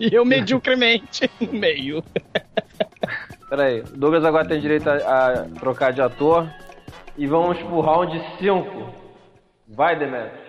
[0.00, 2.02] E eu mediocremente no meio.
[3.50, 6.50] Pera aí, o Douglas agora tem direito a, a trocar de ator.
[7.18, 8.94] E vamos pro round 5.
[9.68, 10.46] Vai, Demetrius.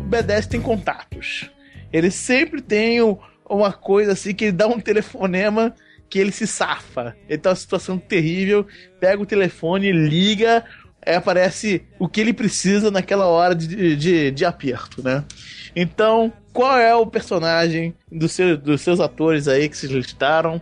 [0.00, 1.50] O B10 tem contatos.
[1.92, 3.16] Ele sempre tem um-
[3.48, 5.72] uma coisa assim que ele dá um telefonema
[6.08, 7.16] que ele se safa.
[7.28, 8.66] Ele tá numa situação terrível,
[9.00, 10.64] pega o telefone, liga,
[11.04, 15.24] aí aparece o que ele precisa naquela hora de, de, de aperto, né?
[15.74, 20.60] Então, qual é o personagem do seu, dos seus atores aí que vocês listaram?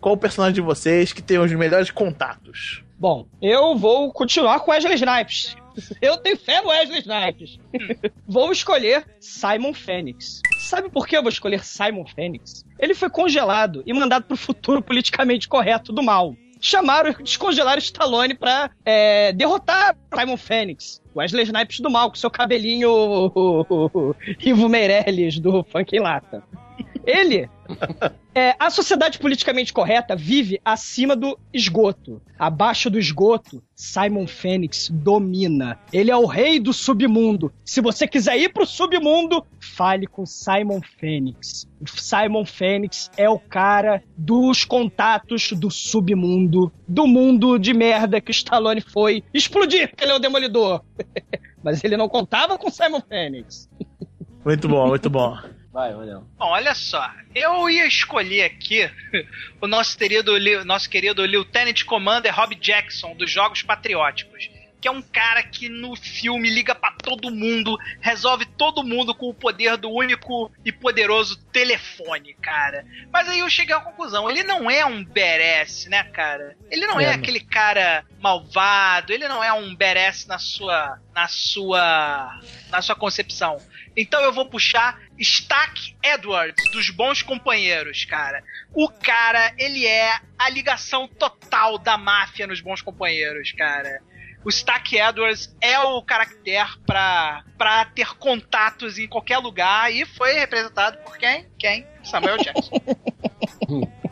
[0.00, 2.82] Qual o personagem de vocês que tem os melhores contatos?
[2.98, 5.56] Bom, eu vou continuar com Wesley Snipes.
[6.00, 7.58] Eu tenho fé no Wesley Snipes.
[8.26, 10.40] vou escolher Simon Phoenix.
[10.58, 12.64] Sabe por que eu vou escolher Simon Phoenix?
[12.78, 16.34] Ele foi congelado e mandado pro futuro politicamente correto do mal.
[16.60, 21.02] Chamaram, descongelaram Stallone pra é, derrotar Simon Phoenix.
[21.14, 23.32] Wesley Snipes do mal, com seu cabelinho
[24.40, 26.42] Ivo Meirelles do Funk em Lata.
[27.06, 27.48] Ele
[28.34, 32.20] é, a sociedade politicamente correta vive acima do esgoto.
[32.38, 35.78] Abaixo do esgoto, Simon Phoenix domina.
[35.92, 37.52] Ele é o rei do submundo.
[37.64, 41.68] Se você quiser ir pro submundo, fale com Simon Phoenix.
[41.86, 48.32] Simon Phoenix é o cara dos contatos do submundo, do mundo de merda que o
[48.32, 50.82] Stallone foi explodir, porque ele é o demolidor.
[51.62, 53.70] Mas ele não contava com Simon Phoenix.
[54.44, 55.38] Muito bom, muito bom.
[55.74, 56.24] Vai, Manel.
[56.38, 58.88] Bom, olha só, eu ia escolher aqui
[59.60, 60.32] o nosso querido,
[60.64, 64.48] nosso querido Lieutenant Commander Rob Jackson, dos Jogos Patrióticos.
[64.80, 69.30] Que é um cara que no filme liga pra todo mundo, resolve todo mundo com
[69.30, 72.84] o poder do único e poderoso telefone, cara.
[73.10, 76.54] Mas aí eu cheguei à conclusão, ele não é um badass, né, cara?
[76.70, 81.26] Ele não é, É, aquele cara malvado, ele não é um badass na sua na
[81.26, 83.56] sua na sua concepção.
[83.96, 88.42] Então eu vou puxar Stack Edwards, dos Bons Companheiros, cara.
[88.72, 94.00] O cara, ele é a ligação total da máfia nos Bons Companheiros, cara.
[94.44, 100.34] O Stack Edwards é o caractere pra, pra ter contatos em qualquer lugar e foi
[100.34, 101.46] representado por quem?
[101.58, 101.86] Quem?
[102.02, 102.80] Samuel Jackson.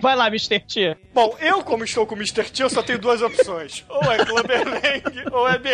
[0.00, 0.60] Vai lá, Mr.
[0.60, 0.96] T.
[1.12, 2.44] Bom, eu, como estou com o Mr.
[2.50, 3.84] T, eu só tenho duas opções.
[3.88, 5.70] Ou é Clubberlang ou é BA.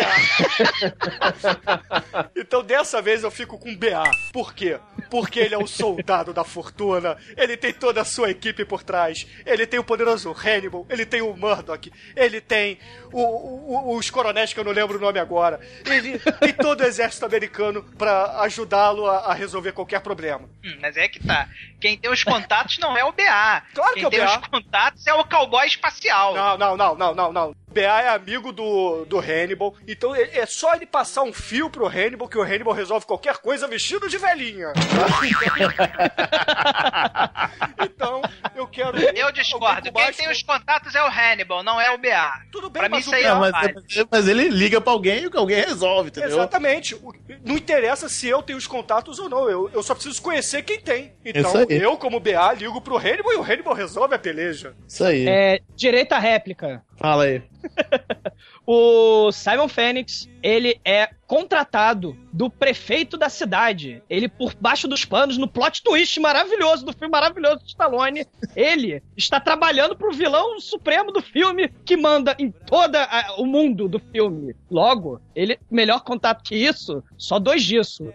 [2.35, 4.03] então dessa vez eu fico com BA.
[4.31, 4.79] Por quê?
[5.13, 9.27] Porque ele é o soldado da fortuna, ele tem toda a sua equipe por trás,
[9.45, 12.79] ele tem o poderoso Hannibal, ele tem o Murdoch, ele tem
[13.11, 16.83] o- o- os coronéis que eu não lembro o nome agora, ele tem todo o
[16.83, 20.49] exército americano pra ajudá-lo a, a resolver qualquer problema.
[20.65, 21.47] Hum, mas é que tá.
[21.79, 23.61] Quem tem os contatos não é o BA.
[23.75, 24.39] Claro Quem que é o tem BA.
[24.39, 26.33] os contatos é o cowboy espacial.
[26.33, 27.55] Não, não, não, não, não, não.
[27.73, 32.27] BA é amigo do, do Hannibal, então é só ele passar um fio pro Hannibal
[32.27, 34.71] que o Hannibal resolve qualquer coisa vestido de velhinha.
[37.83, 38.21] então,
[38.55, 38.97] eu quero.
[38.97, 39.91] Eu discordo.
[39.91, 42.31] Quem tem os contatos é o Hannibal, não é o BA.
[42.51, 44.79] Tudo bem, Pra mim mas isso o aí BA é Não, mas, mas- ele liga
[44.79, 46.29] pra alguém e alguém resolve, entendeu?
[46.29, 46.97] Exatamente.
[47.43, 49.49] Não interessa se eu tenho os contatos ou não.
[49.49, 51.13] Eu, eu só preciso conhecer quem tem.
[51.25, 54.75] Isso Então, eu, como BA, ligo pro Hannibal e o Hannibal resolve a peleja.
[54.87, 55.27] Isso aí.
[55.27, 56.83] É, direita réplica.
[57.03, 57.43] Fala aí.
[58.65, 64.01] O Simon Phoenix, ele é contratado do prefeito da cidade.
[64.09, 68.25] Ele, por baixo dos panos, no plot twist maravilhoso do filme maravilhoso de Stallone,
[68.55, 72.97] ele está trabalhando pro vilão supremo do filme que manda em todo
[73.37, 74.55] o mundo do filme.
[74.71, 78.13] Logo, ele, melhor contato que isso, só dois disso.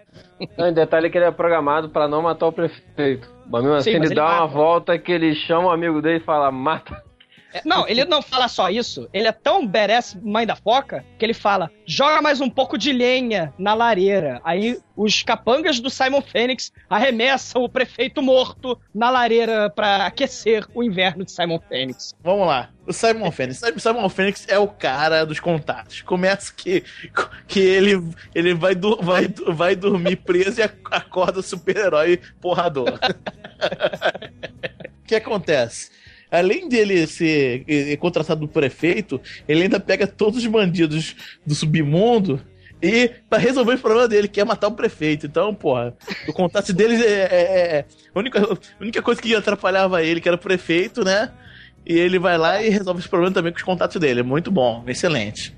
[0.57, 3.31] Não, e detalhe que ele é programado pra não matar o prefeito.
[3.47, 4.55] Mas mesmo assim Sim, mas ele ele dá uma mata.
[4.55, 7.07] volta que ele chama o amigo dele e fala, mata.
[7.53, 9.09] É, Não, ele não fala só isso.
[9.13, 12.93] Ele é tão badass mãe da foca que ele fala: joga mais um pouco de
[12.93, 14.41] lenha na lareira.
[14.45, 20.83] Aí os capangas do Simon Phoenix arremessam o prefeito morto na lareira pra aquecer o
[20.83, 22.15] inverno de Simon Phoenix.
[22.23, 22.69] Vamos lá.
[22.87, 23.61] O Simon Fênix.
[23.63, 26.01] O Simon Fênix é o cara dos contatos.
[26.03, 26.83] Começa que,
[27.47, 28.03] que ele,
[28.35, 32.99] ele vai, do- vai, vai dormir preso e ac- acorda super-herói porrador.
[35.03, 35.91] O que acontece?
[36.31, 37.65] Além dele ser
[37.99, 41.15] contratado do prefeito, ele ainda pega todos os bandidos
[41.47, 42.41] do submundo
[42.81, 45.27] e pra resolver o problema dele, que é matar o prefeito.
[45.27, 45.95] Então, porra,
[46.29, 50.29] o contato deles é, é- é- a, única, a única coisa que atrapalhava ele, que
[50.29, 51.31] era o prefeito, né?
[51.85, 54.21] E ele vai lá e resolve esse problema também com os contatos dele.
[54.21, 55.57] É muito bom, excelente.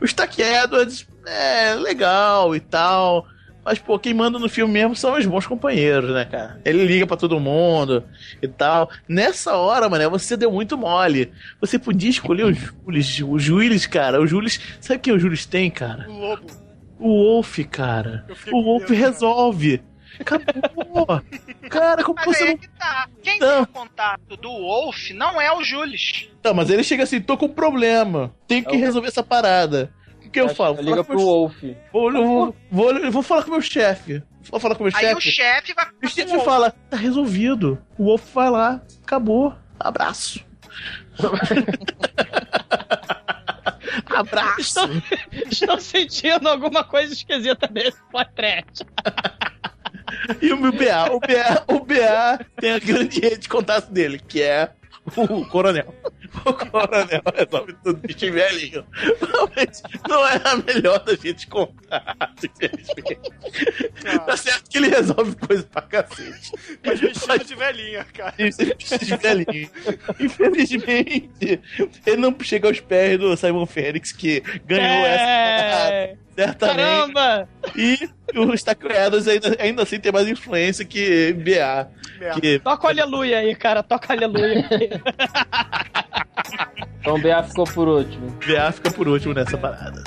[0.00, 3.26] O Stack Edwards é legal e tal.
[3.68, 6.58] Mas, pô, quem manda no filme mesmo são os bons companheiros, né, cara?
[6.64, 8.02] Ele liga pra todo mundo
[8.40, 8.88] e tal.
[9.06, 11.30] Nessa hora, mano, você deu muito mole.
[11.60, 14.22] Você podia escolher o Jules, o Jules, cara.
[14.22, 14.58] O Jules.
[14.80, 16.08] Sabe quem o Jules tem, cara?
[16.08, 16.46] O lobo.
[16.98, 18.24] O Wolf, cara.
[18.50, 19.82] O Wolf resolve.
[20.18, 21.20] Acabou.
[21.68, 22.56] cara, como Mas você aí não.
[22.56, 23.08] que tá.
[23.22, 26.30] Quem tem o contato do Wolf não é o Jules.
[26.42, 28.34] Não, mas ele chega assim, tô com problema.
[28.46, 29.92] Tenho que resolver essa parada.
[30.28, 30.80] O que eu falo?
[30.82, 31.62] Liga pro meu- Wolf.
[31.92, 34.22] Vou, eu vou, vou, vou falar com o meu chefe.
[34.50, 35.36] Vou falar com o meu Aí o chefe.
[35.36, 37.78] chefe vai O chefe fala, tá resolvido.
[37.98, 39.54] O Wolf vai lá, acabou.
[39.80, 40.44] Abraço.
[44.06, 44.60] Abraço.
[44.60, 44.88] Estou,
[45.50, 48.84] estou sentindo alguma coisa esquisita nesse podcast.
[50.40, 54.18] E o meu BA, o BA, o BA tem a grande rede de contato dele,
[54.18, 54.70] que é
[55.16, 55.94] o coronel.
[56.44, 58.00] O coronel resolve tudo,
[58.32, 58.84] velhinho.
[59.20, 63.32] Realmente não é a melhor da gente contar, infelizmente.
[64.26, 66.52] Tá certo que ele resolve coisa pra cacete.
[66.84, 68.34] Mas vestido de velhinha, cara.
[68.38, 69.70] Isso, precisa de velhinho.
[70.20, 71.60] Infelizmente,
[72.06, 76.04] ele não chega aos pés do Simon Félix, que ganhou É.
[76.12, 76.76] essa certamente.
[76.76, 77.48] Caramba!
[77.74, 81.88] E o Stackrados ainda, ainda assim tem mais influência que BA.
[82.40, 82.58] Que...
[82.60, 83.82] Toca o aleluia aí, cara.
[83.82, 84.68] Toca o aleluia.
[87.00, 88.30] Então BA ficou por último.
[88.46, 90.02] BA fica por último nessa parada.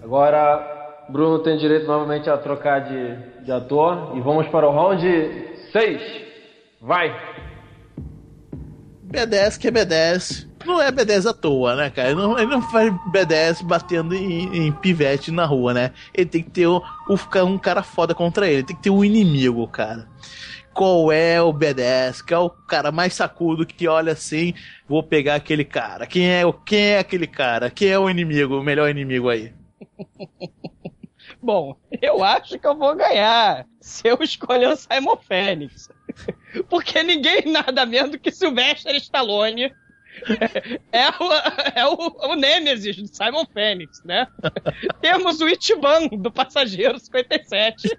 [0.00, 4.16] Agora, Bruno tem direito novamente a trocar de, de ator.
[4.16, 5.02] E vamos para o round
[5.72, 6.00] 6.
[6.80, 7.10] Vai!
[9.10, 10.51] B10 que é B10.
[10.64, 12.10] Não é B10 à toa, né, cara?
[12.10, 15.92] Ele não, ele não faz B10 batendo em, em pivete na rua, né?
[16.14, 18.62] Ele tem que ter o, o- um cara foda contra ele.
[18.62, 20.08] Tem que ter um inimigo, cara.
[20.74, 22.24] Qual é o B10?
[22.24, 24.54] Que é o cara mais sacudo que olha assim,
[24.88, 26.06] vou pegar aquele cara.
[26.06, 27.70] Quem é, quem é aquele cara?
[27.70, 29.52] Quem é o inimigo, o melhor inimigo aí?
[31.42, 35.88] Bom, eu acho que eu vou ganhar se eu escolher o Simon Félix.
[36.68, 39.72] Porque ninguém nada menos que Sylvester Stallone
[40.92, 41.32] é o,
[41.74, 44.26] é o, o Nemesis do Simon Félix, né?
[45.00, 47.88] Temos o Ichiban do Passageiro 57.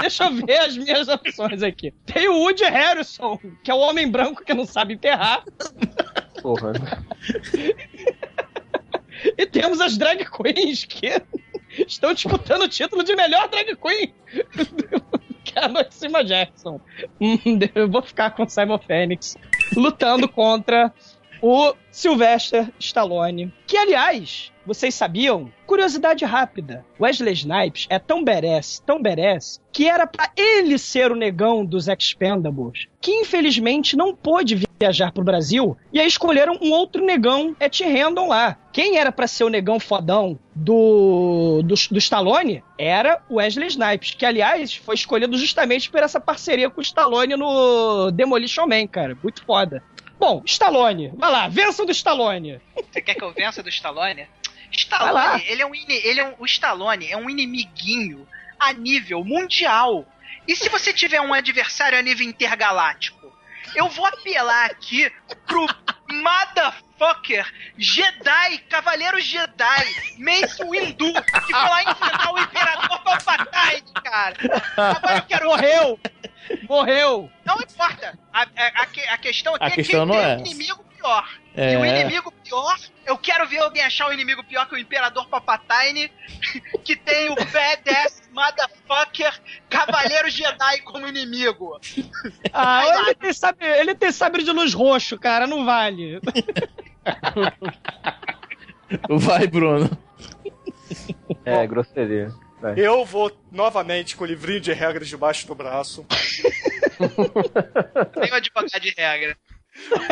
[0.00, 1.92] Deixa eu ver as minhas opções aqui.
[2.06, 5.44] Tem o Woody Harrison, que é o homem branco que não sabe enterrar.
[6.42, 6.72] Porra.
[9.36, 11.22] E temos as drag queens que
[11.86, 14.14] estão disputando o título de melhor drag queen.
[15.64, 16.80] A Noxima Jackson.
[17.20, 17.38] Hum,
[17.74, 19.36] Eu vou ficar com o Simon Phoenix
[19.76, 20.92] lutando contra
[21.40, 23.52] o Sylvester Stallone.
[23.66, 25.50] Que, aliás, vocês sabiam?
[25.66, 26.84] Curiosidade rápida.
[27.00, 31.88] Wesley Snipes é tão badass, tão badass, que era pra ele ser o negão dos
[31.88, 37.82] Expendables, que infelizmente não pôde viajar pro Brasil, e aí escolheram um outro negão, Ed
[37.82, 38.56] Random lá.
[38.78, 44.14] Quem era pra ser o negão fodão do, do, do Stallone era o Wesley Snipes,
[44.14, 49.18] que aliás foi escolhido justamente por essa parceria com o Stallone no Demolition Man, cara.
[49.20, 49.82] Muito foda.
[50.16, 52.60] Bom, Stallone, vai lá, vença do Stallone.
[52.76, 54.28] Você quer que eu vença do Stallone?
[54.70, 58.28] Stallone, ele é um ele é um, o Stallone é um inimiguinho
[58.60, 60.06] a nível mundial.
[60.46, 63.36] E se você tiver um adversário a nível intergaláctico?
[63.74, 65.10] Eu vou apelar aqui
[65.48, 65.66] pro
[66.10, 67.46] motherfucker
[67.76, 69.84] Jedi, Cavaleiro Jedi,
[70.18, 74.36] Mace Windu, que foi lá enfrentar o Imperador Palpatine, cara.
[74.76, 75.46] Agora eu quero...
[75.48, 76.00] Morreu!
[76.68, 77.30] Morreu!
[77.44, 78.18] Não importa.
[78.32, 80.40] A, a- a que- a questão aqui A é questão quem não tem é um
[80.40, 81.28] inimigo pior.
[81.54, 81.72] É.
[81.72, 85.26] E o inimigo pior, eu quero ver alguém achar um inimigo pior que o Imperador
[85.28, 86.10] Palpatine,
[86.84, 89.40] que tem o badass motherfucker
[89.88, 91.80] Cavaleiro Jedi como inimigo.
[92.52, 96.20] Ah, ele tem, sabre, ele tem sabre de luz roxo, cara, não vale.
[99.08, 99.90] Vai, Bruno.
[101.44, 102.30] É, grosseria.
[102.60, 102.74] Vai.
[102.76, 106.04] Eu vou novamente com o livrinho de regras debaixo do braço.
[108.20, 109.36] Tem um advogado de regra.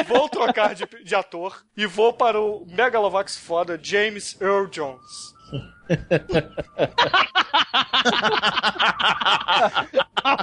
[0.07, 5.35] Vou trocar de, de ator e vou para o Megalovax foda James Earl Jones.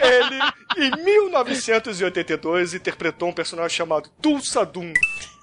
[0.01, 0.39] Ele,
[0.78, 4.93] em 1982, interpretou um personagem chamado Tulsa Doom.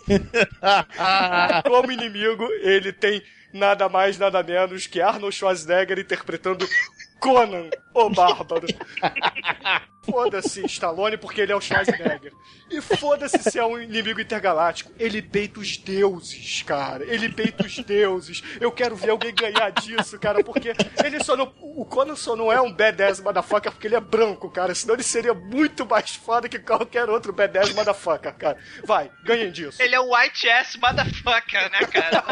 [1.67, 6.67] Como inimigo, ele tem nada mais, nada menos que Arnold Schwarzenegger interpretando
[7.21, 8.67] Conan, o Bárbaro.
[10.03, 12.33] Foda-se Stallone porque ele é o Schwarzenegger.
[12.71, 14.93] E foda-se se é um inimigo intergaláctico.
[14.99, 17.05] Ele peita os deuses, cara.
[17.05, 18.43] Ele peita os deuses.
[18.61, 20.73] Eu quero ver alguém ganhar disso, cara, porque
[21.05, 21.53] ele só não.
[21.61, 24.75] O Conan só não é um B10 motherfucker porque ele é branco, cara.
[24.75, 28.57] Senão ele seria muito mais foda que qualquer outro B10 motherfucker, cara.
[28.85, 29.83] Vai, ganhem disso.
[29.83, 32.25] Ele é um white ass motherfucker, né, cara?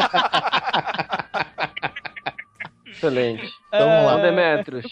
[2.89, 3.51] Excelente.
[3.67, 4.17] Então, vamos lá.
[4.17, 4.85] Demetrius,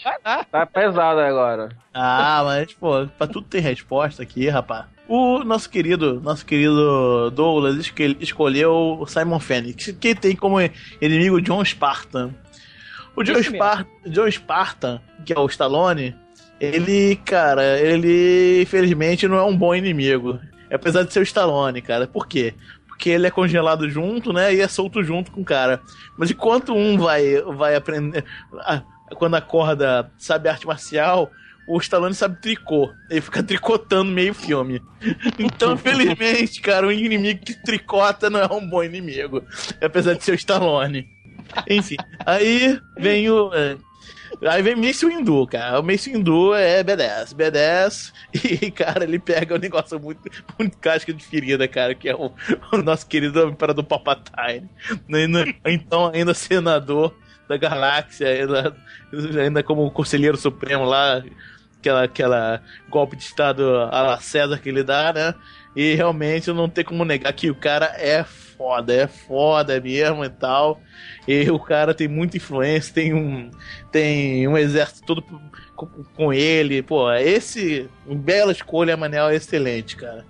[0.50, 1.70] tá pesado agora.
[1.92, 4.86] Ah, mas, pô, pra tudo tem resposta aqui, rapaz.
[5.08, 10.58] O nosso querido, nosso querido Douglas escolheu o Simon Phoenix, que tem como
[11.00, 12.34] inimigo John Spartan.
[13.16, 13.42] O John.
[13.42, 16.14] Spar John Spartan, que é o Stallone,
[16.60, 20.38] ele, cara, ele infelizmente não é um bom inimigo.
[20.70, 22.06] Apesar de ser o Stallone, cara.
[22.06, 22.54] Por quê?
[22.98, 24.52] Porque ele é congelado junto, né?
[24.52, 25.80] E é solto junto com o cara.
[26.16, 28.24] Mas enquanto um vai, vai aprender.
[29.14, 31.30] Quando acorda, sabe arte marcial,
[31.68, 32.90] o Stallone sabe tricô.
[33.08, 34.82] Ele fica tricotando meio filme.
[35.38, 39.44] Então, infelizmente, cara, um inimigo que tricota não é um bom inimigo.
[39.80, 41.06] Apesar de ser o Stallone.
[41.68, 41.96] Enfim,
[42.26, 43.50] aí vem o.
[44.46, 45.80] Aí vem Mace Windu, cara.
[45.80, 47.34] O Mace Windu é B10.
[47.34, 48.12] B10
[48.62, 50.20] e, cara, ele pega um negócio muito,
[50.58, 52.32] muito casca de ferida, cara, que é o,
[52.72, 54.68] o nosso querido Imperador Palpatine.
[55.64, 57.14] Então, ainda senador
[57.48, 58.76] da galáxia, ainda,
[59.40, 61.22] ainda como conselheiro supremo lá,
[61.78, 65.34] aquela, aquela golpe de estado a la César que ele dá, né?
[65.76, 70.28] E realmente não tem como negar que o cara é foda, é foda mesmo e
[70.28, 70.80] tal.
[71.26, 73.50] E o cara tem muita influência, tem um,
[73.92, 75.22] tem um exército todo
[75.76, 76.82] com, com ele.
[76.82, 77.88] Pô, esse.
[78.06, 80.26] Bela escolha, Manel, é excelente, cara.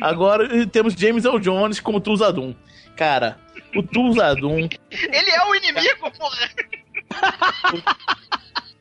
[0.00, 1.38] Agora temos James L.
[1.38, 2.54] Jones como Tulsadum.
[2.96, 3.38] Cara,
[3.74, 4.56] o Tulsadum.
[4.90, 6.50] Ele é o inimigo, porra.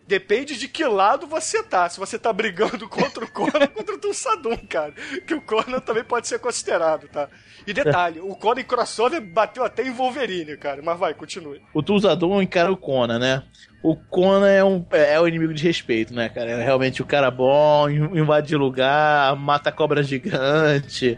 [0.08, 1.90] Depende de que lado você tá.
[1.90, 4.94] Se você tá brigando contra o Conan, contra o Tulsadum, cara.
[5.26, 7.28] Que o Conan também pode ser considerado, tá?
[7.66, 10.82] E detalhe, o Conan em crossover bateu até em Wolverine, cara.
[10.84, 11.62] Mas vai, continue.
[11.74, 13.44] O Tulsadum encara o Conan, né?
[13.82, 16.52] O Conan é um é o inimigo de respeito, né, cara?
[16.52, 21.18] É realmente o cara bom, in- invade lugar, mata cobra gigante.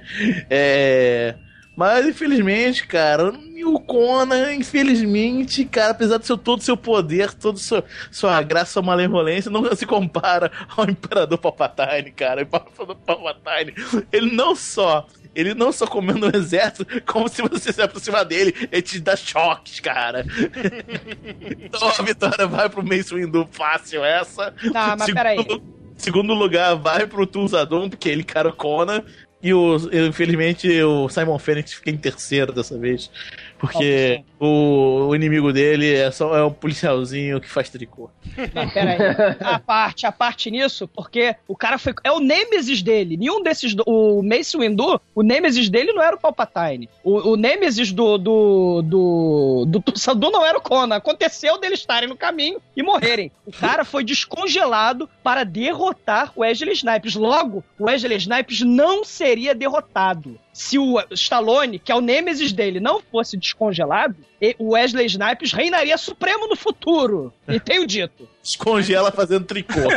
[0.50, 1.36] É.
[1.78, 3.32] Mas infelizmente, cara,
[3.64, 8.74] o Conan, infelizmente, cara, apesar de seu, todo o seu poder, toda sua, sua graça,
[8.74, 12.42] sua malemolência, não se compara ao Imperador Palpatine, cara.
[12.42, 13.76] O Imperador Palpatine,
[14.12, 15.06] ele não só.
[15.36, 19.16] Ele não só comendo o exército, como se você se aproximar dele, ele te dá
[19.16, 20.26] choques, cara.
[21.62, 24.52] então a vitória vai pro Mace Windu fácil essa.
[24.74, 25.62] Tá, mas Segundo- peraí.
[25.96, 29.04] Segundo lugar vai pro Tulsadum, porque ele cara o Conan.
[29.42, 29.78] E o,
[30.08, 33.12] infelizmente o Simon Phoenix fica em terceiro dessa vez.
[33.60, 38.10] Porque o, o inimigo dele é só é um policialzinho que faz tricô.
[38.54, 39.38] Não, pera aí.
[39.42, 41.94] A parte, a parte nisso, porque o cara foi.
[42.04, 43.18] É o Nemesis dele.
[43.18, 43.74] Nenhum desses.
[43.74, 46.88] do- O Mace Windu, o Nemesis dele não era o Palpatine.
[47.04, 48.18] O, o Nemesis do.
[48.18, 48.82] Do.
[48.84, 49.66] Do.
[49.68, 50.96] Do Tulsadum não era o Conan.
[50.96, 53.32] Aconteceu deles estarem no caminho e morrerem.
[53.46, 57.16] O cara foi descongelado para derrotar o Wesley Snipes.
[57.16, 60.38] Logo, o Wesley Snipes não seria derrotado.
[60.58, 65.54] Se o Stallone, que é o Nemesis dele, não fosse descongelado, e- o Wesley Snipes
[65.54, 67.32] reinaria supremo no futuro.
[67.48, 68.28] E tenho dito.
[68.42, 69.80] Descongela fazendo tricô.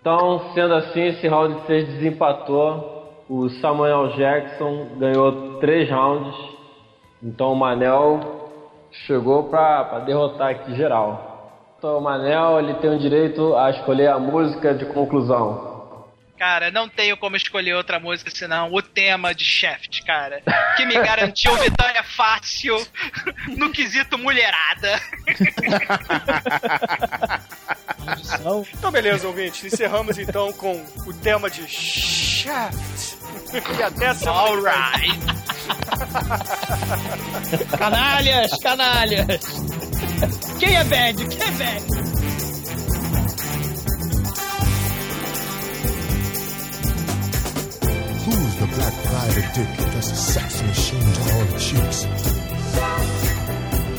[0.00, 3.24] Então, sendo assim, esse round 6 desempatou.
[3.28, 6.34] O Samuel Jackson ganhou três rounds.
[7.22, 8.50] Então o Manel
[9.06, 11.74] chegou pra, pra derrotar aqui geral.
[11.78, 15.69] Então o Manel ele tem o direito a escolher a música de conclusão.
[16.40, 20.40] Cara, não tenho como escolher outra música senão o tema de Shaft, cara.
[20.74, 22.82] Que me garantiu vitória fácil
[23.58, 24.98] no quesito mulherada.
[28.72, 29.70] Então, beleza, ouvintes.
[29.70, 33.18] Encerramos então com o tema de Shaft.
[33.78, 34.40] E até semana.
[34.40, 35.20] Alright.
[37.76, 39.40] Canalhas, canalhas.
[40.58, 41.28] Quem é bad?
[41.28, 42.19] Quem é bad?
[48.74, 52.04] Black private dick that's a sex machine to all the chicks?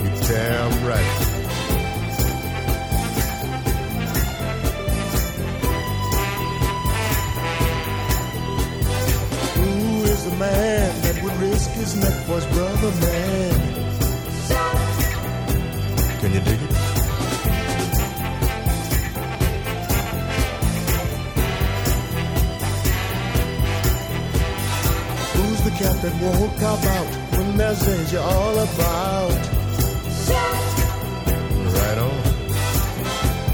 [0.01, 1.37] You're damn right.
[9.57, 13.81] Who is the man that would risk his neck for his brother, man?
[16.19, 17.00] Can you dig it?
[25.61, 27.05] Who's the cat that won't cop out
[27.37, 29.29] when there's danger all about?
[31.77, 32.17] Right on.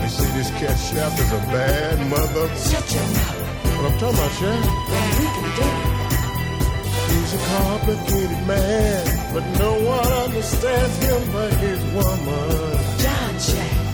[0.02, 2.48] You see, this cat chef is a bad mother.
[2.56, 3.42] Shut your mouth.
[3.76, 4.66] What I'm talking about, chef?
[4.88, 5.88] Well, we can do it.
[7.12, 12.78] He's a complicated man, but no one understands him but his woman.
[13.00, 13.87] John Jack.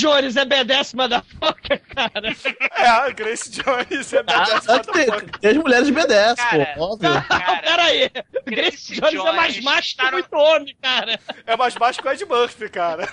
[0.00, 2.36] Jones é B10 motherfucker, cara.
[2.76, 5.06] É, a Grace Jones é B10 Ah, tem,
[5.40, 7.10] tem as mulheres de B10, Cara, pô, óbvio.
[7.10, 7.22] Não,
[7.60, 8.10] pera aí.
[8.46, 11.20] Grace Grace Jones, é mais Jones macho tá que no- muito homem, cara.
[11.46, 13.06] É mais baixo que o Ed Murphy, cara.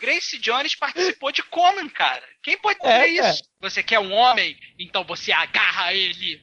[0.00, 2.22] Grace Jones participou de Conan, cara.
[2.42, 3.30] Quem pode É, dizer cara.
[3.34, 3.42] isso?
[3.60, 4.56] Você quer um homem?
[4.78, 6.40] Então você agarra ele.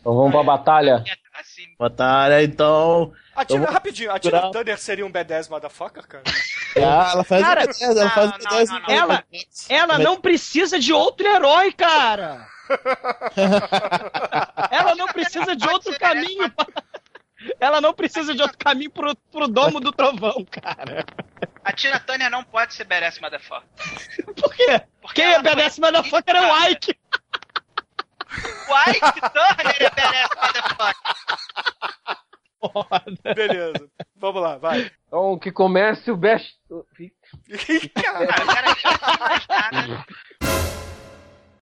[0.00, 1.02] Então vamos pra batalha.
[1.34, 1.64] Assim.
[1.78, 3.12] Batalha, então.
[3.36, 6.22] A Tina, vou rapidinho, a Tina Turner seria um B10 motherfucker, cara?
[6.76, 8.66] Ah, ela faz Cara, o B10, ela faz o não, B10.
[8.68, 8.94] não, não.
[8.94, 9.24] Ela,
[9.68, 12.46] ela não precisa de outro herói, cara.
[14.72, 16.52] Ela não precisa de outro caminho.
[17.60, 21.04] Ela não precisa de outro caminho pro, pro domo do trovão, cara.
[21.64, 23.68] A Tina Turner não pode ser badass motherfucker.
[24.34, 24.82] Por quê?
[25.00, 26.98] Porque Quem é BDS foi- motherfucker é o Ike.
[28.68, 31.14] O Ike Turner é badass motherfucker.
[33.34, 33.88] Beleza.
[34.16, 34.90] Vamos lá, vai.
[35.06, 36.56] Então que comece o best.
[37.94, 38.28] Caralho.
[39.46, 40.06] Cara,